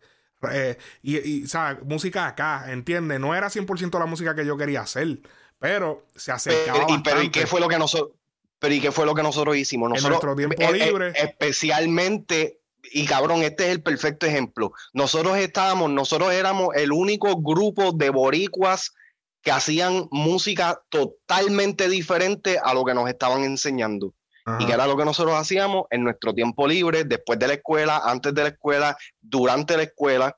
Eh, 0.52 0.78
y, 1.02 1.18
y, 1.18 1.48
¿sabes? 1.48 1.86
Música 1.86 2.28
acá, 2.28 2.74
¿entiendes? 2.74 3.22
No 3.22 3.34
era 3.34 3.48
100% 3.48 3.98
la 3.98 4.06
música 4.06 4.36
que 4.36 4.46
yo 4.46 4.58
quería 4.58 4.82
hacer, 4.82 5.22
pero 5.60 6.06
se 6.14 6.34
acercaba 6.34 6.86
pero, 6.88 7.00
y, 7.00 7.04
pero, 7.04 7.22
¿y 7.24 7.30
qué 7.30 7.48
fue 7.48 7.62
lo 7.62 7.70
que 7.70 7.80
nosotros... 7.80 8.12
Pero 8.60 8.74
¿y 8.74 8.82
qué 8.82 8.92
fue 8.92 9.06
lo 9.06 9.16
que 9.16 9.24
nosotros 9.24 9.56
hicimos? 9.56 9.92
Nosotros, 9.92 10.06
en 10.06 10.10
nuestro 10.10 10.36
tiempo 10.36 10.62
eh, 10.62 10.82
eh, 10.82 10.88
libre. 10.88 11.14
especialmente, 11.16 12.60
y 12.92 13.06
cabrón, 13.06 13.44
este 13.44 13.68
es 13.68 13.70
el 13.72 13.82
perfecto 13.82 14.26
ejemplo. 14.26 14.74
Nosotros 14.92 15.38
estábamos, 15.38 15.90
nosotros 15.90 16.34
éramos 16.34 16.76
el 16.76 16.92
único 16.92 17.38
grupo 17.38 17.94
de 17.94 18.10
boricuas 18.10 18.94
que 19.42 19.52
hacían 19.52 20.08
música 20.12 20.82
totalmente 20.90 21.90
diferente 21.90 22.60
a 22.64 22.74
lo 22.74 22.86
que 22.86 22.94
nos 22.94 23.10
estaban 23.10 23.44
enseñando. 23.44 24.14
Y 24.60 24.66
que 24.66 24.74
era 24.74 24.88
lo 24.88 24.98
que 24.98 25.06
nosotros 25.06 25.36
hacíamos 25.36 25.86
en 25.92 26.04
nuestro 26.04 26.34
tiempo 26.34 26.68
libre, 26.68 27.04
después 27.04 27.38
de 27.38 27.48
la 27.48 27.54
escuela, 27.54 28.02
antes 28.04 28.34
de 28.34 28.42
la 28.42 28.50
escuela, 28.50 28.98
durante 29.22 29.78
la 29.78 29.84
escuela. 29.84 30.38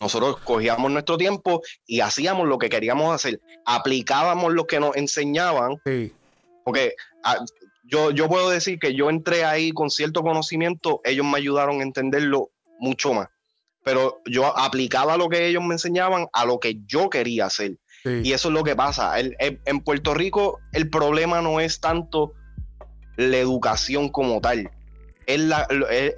Nosotros 0.00 0.38
cogíamos 0.40 0.90
nuestro 0.90 1.16
tiempo 1.16 1.62
y 1.86 2.00
hacíamos 2.00 2.48
lo 2.48 2.58
que 2.58 2.68
queríamos 2.68 3.14
hacer. 3.14 3.40
Aplicábamos 3.64 4.52
lo 4.52 4.66
que 4.66 4.80
nos 4.80 4.96
enseñaban. 4.96 5.80
Porque 6.64 6.94
ah, 7.22 7.38
yo, 7.84 8.10
yo 8.10 8.28
puedo 8.28 8.50
decir 8.50 8.78
que 8.78 8.94
yo 8.94 9.10
entré 9.10 9.44
ahí 9.44 9.70
con 9.70 9.90
cierto 9.90 10.22
conocimiento, 10.22 11.00
ellos 11.04 11.24
me 11.24 11.38
ayudaron 11.38 11.80
a 11.80 11.84
entenderlo 11.84 12.50
mucho 12.78 13.12
más. 13.12 13.28
Pero 13.84 14.20
yo 14.26 14.46
aplicaba 14.58 15.16
lo 15.16 15.28
que 15.28 15.46
ellos 15.46 15.62
me 15.62 15.74
enseñaban 15.74 16.26
a 16.32 16.44
lo 16.44 16.58
que 16.58 16.78
yo 16.86 17.10
quería 17.10 17.46
hacer. 17.46 17.76
Y 18.04 18.32
eso 18.32 18.48
es 18.48 18.54
lo 18.54 18.62
que 18.64 18.76
pasa. 18.76 19.14
en 19.18 19.80
Puerto 19.80 20.14
Rico 20.14 20.60
el 20.72 20.90
problema 20.90 21.40
no 21.40 21.60
es 21.60 21.80
tanto 21.80 22.34
la 23.16 23.38
educación 23.38 24.08
como 24.08 24.40
tal. 24.40 24.70
Es, 25.26 25.40
la, 25.40 25.66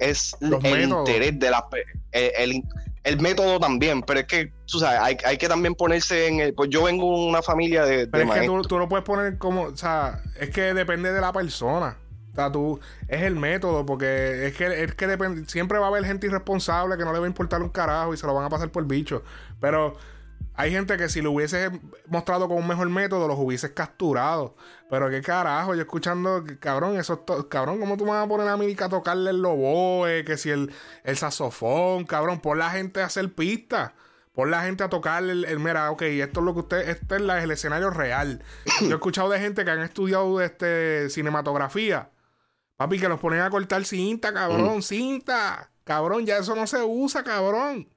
es 0.01 0.35
el 0.41 0.81
interés 0.83 1.39
de 1.39 1.49
la... 1.49 1.65
El, 2.11 2.63
el, 3.03 3.21
método 3.21 3.57
también, 3.59 4.01
pero 4.01 4.19
es 4.19 4.25
que, 4.25 4.51
tú 4.65 4.79
sabes, 4.79 4.99
hay, 4.99 5.17
hay, 5.23 5.37
que 5.37 5.47
también 5.47 5.75
ponerse 5.75 6.27
en 6.27 6.41
el... 6.41 6.53
Pues 6.53 6.69
yo 6.69 6.83
vengo 6.83 7.17
de 7.17 7.25
una 7.27 7.41
familia 7.41 7.85
de... 7.85 8.07
Pero 8.07 8.33
es 8.33 8.39
que 8.39 8.45
tú, 8.45 8.61
tú, 8.63 8.79
lo 8.79 8.89
puedes 8.89 9.05
poner 9.05 9.37
como... 9.37 9.63
O 9.63 9.77
sea, 9.77 10.19
es 10.39 10.49
que 10.49 10.73
depende 10.73 11.13
de 11.13 11.21
la 11.21 11.31
persona. 11.31 11.95
O 12.33 12.35
sea, 12.35 12.51
tú... 12.51 12.81
Es 13.07 13.21
el 13.21 13.35
método, 13.35 13.85
porque 13.85 14.47
es 14.47 14.57
que, 14.57 14.83
es 14.83 14.93
que 14.93 15.07
depende... 15.07 15.47
Siempre 15.47 15.77
va 15.77 15.85
a 15.85 15.89
haber 15.89 16.03
gente 16.03 16.27
irresponsable 16.27 16.97
que 16.97 17.05
no 17.05 17.13
le 17.13 17.19
va 17.19 17.25
a 17.25 17.29
importar 17.29 17.61
un 17.61 17.69
carajo 17.69 18.13
y 18.13 18.17
se 18.17 18.27
lo 18.27 18.33
van 18.33 18.43
a 18.43 18.49
pasar 18.49 18.71
por 18.71 18.85
bicho. 18.85 19.23
Pero 19.61 19.95
hay 20.57 20.71
gente 20.71 20.97
que 20.97 21.07
si 21.07 21.21
lo 21.21 21.31
hubiese 21.31 21.69
mostrado 22.07 22.47
con 22.47 22.57
un 22.57 22.67
mejor 22.67 22.89
método, 22.89 23.27
los 23.27 23.37
hubieses 23.37 23.71
capturado. 23.71 24.55
Pero 24.89 25.07
qué 25.11 25.21
carajo, 25.21 25.75
yo 25.75 25.81
escuchando, 25.81 26.43
cabrón, 26.59 26.97
eso 26.97 27.23
es 27.27 27.45
cabrón, 27.45 27.79
¿cómo 27.79 27.95
tú 27.95 28.05
me 28.05 28.11
vas 28.11 28.25
a 28.25 28.27
poner 28.27 28.47
a 28.47 28.57
mí 28.57 28.75
a 28.79 28.89
tocarle 28.89 29.29
el 29.29 29.41
loboe? 29.43 30.25
Que 30.25 30.35
si 30.35 30.49
el, 30.49 30.73
el 31.03 31.15
saxofón, 31.15 32.05
cabrón, 32.05 32.39
pon 32.39 32.57
la 32.57 32.71
gente 32.71 33.03
a 33.03 33.05
hacer 33.05 33.31
pistas. 33.33 33.91
Pon 34.33 34.49
la 34.49 34.63
gente 34.63 34.83
a 34.83 34.89
tocarle 34.89 35.47
el, 35.47 35.59
mira, 35.59 35.91
ok, 35.91 36.01
esto 36.01 36.39
es 36.39 36.45
lo 36.45 36.53
que 36.55 36.59
usted, 36.61 36.89
este 36.89 37.15
es 37.17 37.21
el 37.21 37.51
escenario 37.51 37.91
real. 37.91 38.43
Yo 38.81 38.89
he 38.89 38.93
escuchado 38.93 39.29
de 39.29 39.39
gente 39.39 39.63
que 39.63 39.69
han 39.69 39.81
estudiado 39.81 40.41
este 40.41 41.11
cinematografía. 41.11 42.09
Papi, 42.77 42.99
que 42.99 43.09
los 43.09 43.19
ponen 43.19 43.41
a 43.41 43.49
cortar 43.51 43.85
cinta, 43.85 44.33
cabrón, 44.33 44.79
mm. 44.79 44.81
cinta. 44.81 45.71
Cabrón, 45.83 46.25
ya 46.25 46.37
eso 46.37 46.55
no 46.55 46.65
se 46.65 46.83
usa, 46.83 47.23
cabrón. 47.23 47.89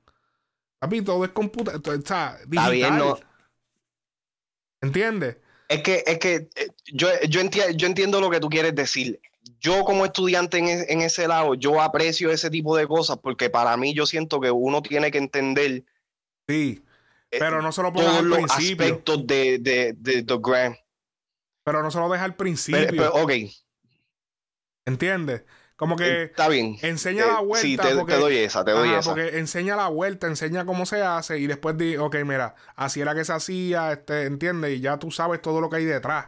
Papi, 0.81 1.03
todo 1.03 1.25
es 1.25 1.31
computador, 1.31 1.81
o 1.87 2.07
sea, 2.07 2.39
digital. 2.47 3.23
¿Entiendes? 4.83 5.37
Es 5.69 5.83
que, 5.83 6.03
es 6.07 6.19
que 6.19 6.35
eh, 6.57 6.69
yo, 6.87 7.09
yo, 7.29 7.43
yo 7.77 7.87
entiendo 7.87 8.21
lo 8.21 8.31
que 8.31 8.41
tú 8.41 8.49
quieres 8.49 8.75
decir. 8.75 9.21
Yo 9.61 9.85
como 9.85 10.07
estudiante 10.07 10.57
en, 10.59 10.69
en, 10.69 11.03
ese 11.03 11.29
lado, 11.29 11.55
yo 11.55 11.83
aprecio 11.83 12.31
ese 12.31 12.49
tipo 12.49 12.77
de 12.77 12.87
cosas 12.87 13.19
porque 13.23 13.51
para 13.51 13.77
mí 13.77 13.93
yo 13.95 14.07
siento 14.07 14.41
que 14.41 14.51
uno 14.51 14.81
tiene 14.81 15.11
que 15.11 15.19
entender. 15.19 15.85
Sí, 16.49 16.83
eh, 17.31 17.37
pero 17.39 17.61
no 17.61 17.71
solo 17.73 17.93
todos 17.93 18.17
al 18.17 18.27
los 18.27 18.51
aspectos 18.51 19.27
de, 19.27 19.59
de, 19.59 19.95
de, 19.99 20.23
The 20.23 20.39
Grand. 20.41 20.77
Pero 21.63 21.83
no 21.83 21.91
solo 21.91 22.09
deja 22.09 22.25
al 22.25 22.37
principio. 22.37 22.87
Pero, 22.89 23.15
ok. 23.15 23.33
¿Entiendes? 24.87 25.43
Como 25.81 25.97
que 25.97 26.05
eh, 26.05 26.23
está 26.25 26.47
bien. 26.49 26.77
enseña 26.83 27.27
la 27.27 27.41
vuelta. 27.41 27.67
Sí, 27.67 27.79
te, 27.79 27.95
doy 27.95 28.37
esa, 28.37 28.63
te 28.67 28.73
doy 28.73 28.91
esa. 28.91 29.15
Porque 29.15 29.39
enseña 29.39 29.77
la 29.77 29.89
vuelta, 29.89 30.27
enseña 30.27 30.67
cómo 30.67 30.85
se 30.85 31.01
hace 31.01 31.39
y 31.39 31.47
después 31.47 31.79
di, 31.79 31.97
ok, 31.97 32.17
mira, 32.17 32.55
así 32.77 33.01
era 33.01 33.15
que 33.15 33.25
se 33.25 33.33
hacía, 33.33 33.91
este, 33.91 34.25
¿entiendes? 34.25 34.77
Y 34.77 34.81
ya 34.81 34.99
tú 34.99 35.11
sabes 35.11 35.41
todo 35.41 35.59
lo 35.63 35.71
que 35.71 35.77
hay 35.77 35.87
detrás. 35.87 36.27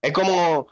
Es 0.00 0.12
como, 0.12 0.68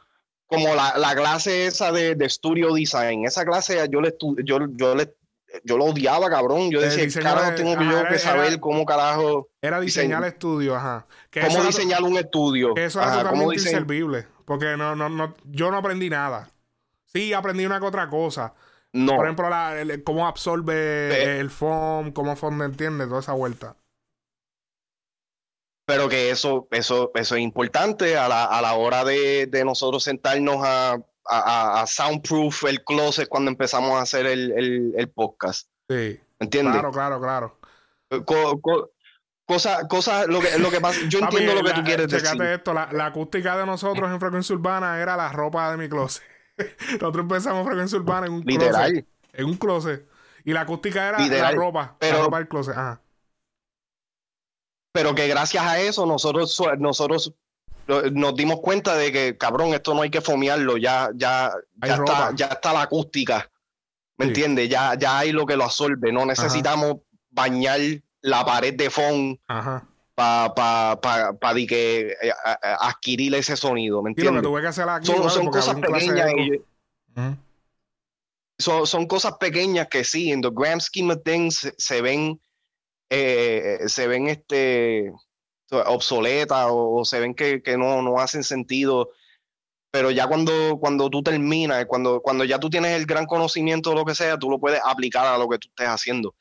como 0.47 0.73
la, 0.73 0.97
la 0.99 1.17
clase 1.17 1.67
esa 1.67 1.91
de, 1.91 2.15
de, 2.15 2.29
Studio 2.29 2.73
Design. 2.73 3.25
Esa 3.25 3.45
clase 3.45 3.85
yo 3.91 4.01
le 4.01 4.15
yo, 4.45 4.69
yo 4.71 4.95
le 4.95 5.17
yo 5.65 5.77
lo 5.77 5.87
odiaba, 5.87 6.31
cabrón. 6.31 6.71
Yo 6.71 6.81
decía, 6.81 7.21
carajo, 7.21 7.57
tengo 7.57 7.77
que 7.77 7.85
yo 7.85 8.05
que 8.09 8.21
saber 8.21 8.61
cómo 8.61 8.87
carajo. 8.87 9.49
Era 9.61 9.81
diseñar 9.81 10.25
estudio, 10.25 10.77
ajá. 10.77 11.09
cómo 11.33 11.65
diseñar 11.65 12.05
un 12.05 12.17
estudio. 12.17 12.77
eso 12.77 13.03
era 13.03 13.15
totalmente 13.15 13.57
inservible. 13.57 14.29
Porque 14.45 14.77
no, 14.77 14.95
no, 14.95 15.09
no, 15.09 15.35
yo 15.45 15.73
no 15.73 15.79
aprendí 15.79 16.09
nada. 16.09 16.52
Sí, 17.13 17.33
aprendí 17.33 17.67
una 17.67 17.79
que 17.79 17.87
otra 17.87 18.09
cosa. 18.09 18.55
No. 18.93 19.17
Por 19.17 19.27
ejemplo, 19.27 19.49
cómo 20.05 20.27
absorbe 20.27 21.39
el 21.41 21.51
foam, 21.51 22.13
cómo 22.13 22.37
foam 22.37 22.63
entiende, 22.63 23.07
toda 23.07 23.21
esa 23.21 23.33
vuelta. 23.33 23.77
Pero 25.87 26.09
que 26.09 26.31
eso, 26.31 26.69
eso, 26.71 27.11
eso 27.15 27.37
es 27.37 27.43
importante 27.43 28.17
a 28.17 28.29
la, 28.29 28.45
a 28.45 28.63
la 28.63 28.75
hora 28.75 29.05
de, 29.05 29.47
de 29.47 29.65
nosotros 29.65 30.05
sentarnos 30.05 30.59
a, 30.63 30.99
a, 31.29 31.83
a, 31.83 31.87
soundproof 31.87 32.65
el 32.65 32.85
closet 32.85 33.29
cuando 33.29 33.51
empezamos 33.51 33.93
a 33.93 34.03
hacer 34.03 34.27
el, 34.27 34.53
el, 34.53 34.95
el 34.97 35.09
podcast. 35.09 35.69
Sí. 35.89 36.21
¿Entiendes? 36.39 36.75
Claro, 36.75 36.93
claro, 36.93 37.21
claro. 37.21 37.59
Cosa, 39.45 39.89
cosa, 39.89 40.27
lo 40.27 40.41
que, 40.41 40.59
lo 40.59 40.71
que 40.71 40.81
pasa, 40.81 41.01
yo 41.09 41.19
entiendo 41.23 41.55
lo 41.55 41.63
que 41.63 41.75
tú 41.75 41.83
quieres 41.83 42.09
decir. 42.09 42.43
esto, 42.43 42.73
la, 42.73 42.89
la 42.93 43.07
acústica 43.07 43.57
de 43.57 43.67
nosotros 43.67 44.11
en 44.11 44.21
frecuencia 44.21 44.55
urbana 44.55 45.01
era 45.01 45.17
la 45.17 45.31
ropa 45.31 45.71
de 45.71 45.77
mi 45.79 45.89
closet. 45.89 46.32
Nosotros 47.01 47.23
empezamos 47.23 47.67
frecuencia 47.67 47.99
urbana 47.99 48.27
en 48.27 48.33
un 48.33 48.43
closet. 48.43 49.07
En 49.33 49.45
un 49.47 49.57
closet. 49.57 50.09
Y 50.45 50.53
la 50.53 50.63
acústica 50.63 51.09
era 51.09 51.19
la 51.19 51.51
ropa. 51.53 51.97
Pero, 51.99 52.19
la 52.19 52.25
ropa 52.25 52.39
del 52.39 52.49
closet. 52.49 52.75
Pero 54.93 55.15
que 55.15 55.29
gracias 55.29 55.65
a 55.65 55.81
eso 55.81 56.05
nosotros, 56.05 56.61
nosotros 56.79 57.35
nos 58.13 58.35
dimos 58.35 58.61
cuenta 58.61 58.97
de 58.97 59.11
que, 59.11 59.39
cabrón, 59.39 59.75
esto 59.75 59.95
no 59.95 60.03
hay 60.03 60.11
que 60.11 60.21
fomearlo. 60.21 60.77
Ya, 60.77 61.11
ya, 61.15 61.53
ya, 61.83 61.95
está, 61.95 62.33
ya 62.35 62.47
está 62.47 62.73
la 62.73 62.83
acústica. 62.83 63.51
¿Me 64.19 64.27
entiendes? 64.27 64.69
Ya, 64.69 64.95
ya 64.95 65.19
hay 65.19 65.33
lo 65.33 65.47
que 65.47 65.57
lo 65.57 65.65
absorbe. 65.65 66.13
No 66.13 66.27
necesitamos 66.27 66.99
bañar 67.31 67.81
la 68.21 68.45
pared 68.45 68.75
de 68.75 68.91
foam. 68.91 69.37
Para 70.23 70.55
pa, 70.55 71.01
pa, 71.01 71.33
pa 71.33 71.55
que, 71.55 72.15
eh, 72.23 72.33
adquirir 72.79 73.35
ese 73.35 73.57
sonido, 73.57 74.03
¿me 74.03 74.11
entiendes? 74.11 74.43
que 74.43 74.67
hacer 74.69 74.89
aquí, 74.89 75.07
son, 75.07 75.51
cosas 75.51 75.75
pequeñas. 75.75 76.31
son, 78.59 78.87
son 78.87 79.07
cosas 79.07 79.35
pequeñas 79.39 79.89
que 79.89 80.05
sí, 80.05 80.31
en 80.31 80.41
the 80.41 80.51
grand 80.53 80.81
scheme 80.81 81.13
of 81.13 81.23
things 81.25 81.73
se, 81.77 82.01
ven, 82.01 82.41
eh, 83.11 83.79
se 83.87 84.07
ven 84.07 84.29
este, 84.29 85.13
obsoletas 85.73 86.69
o, 86.71 87.05
se 87.05 87.19
ven 87.19 87.35
que, 87.35 87.61
que, 87.61 87.77
no, 87.77 88.01
no 88.01 88.21
hacen 88.21 88.45
sentido. 88.45 89.11
Pero 89.91 90.13
ya 90.13 90.29
cuando, 90.29 90.79
cuando 90.79 91.11
tú 91.11 91.25
terminas, 91.25 91.85
cuando, 91.87 92.21
cuando 92.21 92.45
ya 92.45 92.61
tú 92.61 92.71
tienes 92.71 92.93
el 92.93 93.07
gran 93.07 93.27
conocimiento 93.27 93.91
de 93.91 93.97
lo 93.97 94.05
que 94.05 94.15
sea, 94.15 94.39
tú 94.39 94.49
lo 94.49 94.61
puedes 94.61 94.81
aplicar 94.85 95.27
a 95.27 95.37
lo 95.37 95.49
que 95.49 95.59
tú 95.59 95.69
estés 95.69 95.89
haciendo. 95.89 96.37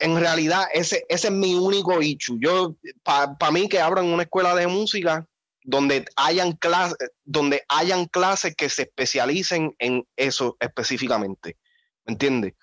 En 0.00 0.18
realidad, 0.18 0.64
ese, 0.72 1.06
ese 1.08 1.28
es 1.28 1.32
mi 1.32 1.54
único 1.54 2.02
issue. 2.02 2.38
Yo, 2.40 2.76
para 3.04 3.50
mí, 3.52 3.68
que 3.68 3.80
abran 3.80 4.06
una 4.06 4.24
escuela 4.24 4.54
de 4.56 4.66
música, 4.66 5.28
donde 5.62 6.04
hayan 6.16 6.52
clases, 6.52 6.96
donde 7.24 7.62
hayan 7.68 8.06
clases 8.06 8.56
que 8.56 8.68
se 8.68 8.82
especialicen 8.82 9.76
en 9.78 10.06
eso 10.16 10.56
específicamente. 10.58 11.56
¿Me 12.04 12.14
entiendes? 12.14 12.54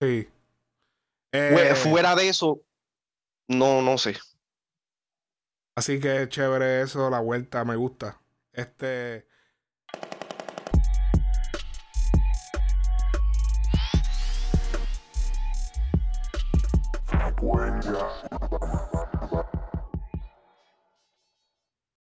Sí. 0.00 0.28
Eh, 1.32 1.74
fuera 1.74 2.14
de 2.14 2.28
eso, 2.28 2.62
no, 3.48 3.82
no 3.82 3.98
sé. 3.98 4.16
Así 5.74 6.00
que 6.00 6.28
chévere 6.28 6.82
eso, 6.82 7.10
la 7.10 7.20
vuelta 7.20 7.64
me 7.64 7.76
gusta. 7.76 8.20
Este. 8.52 9.26
Cuenca. 17.40 18.89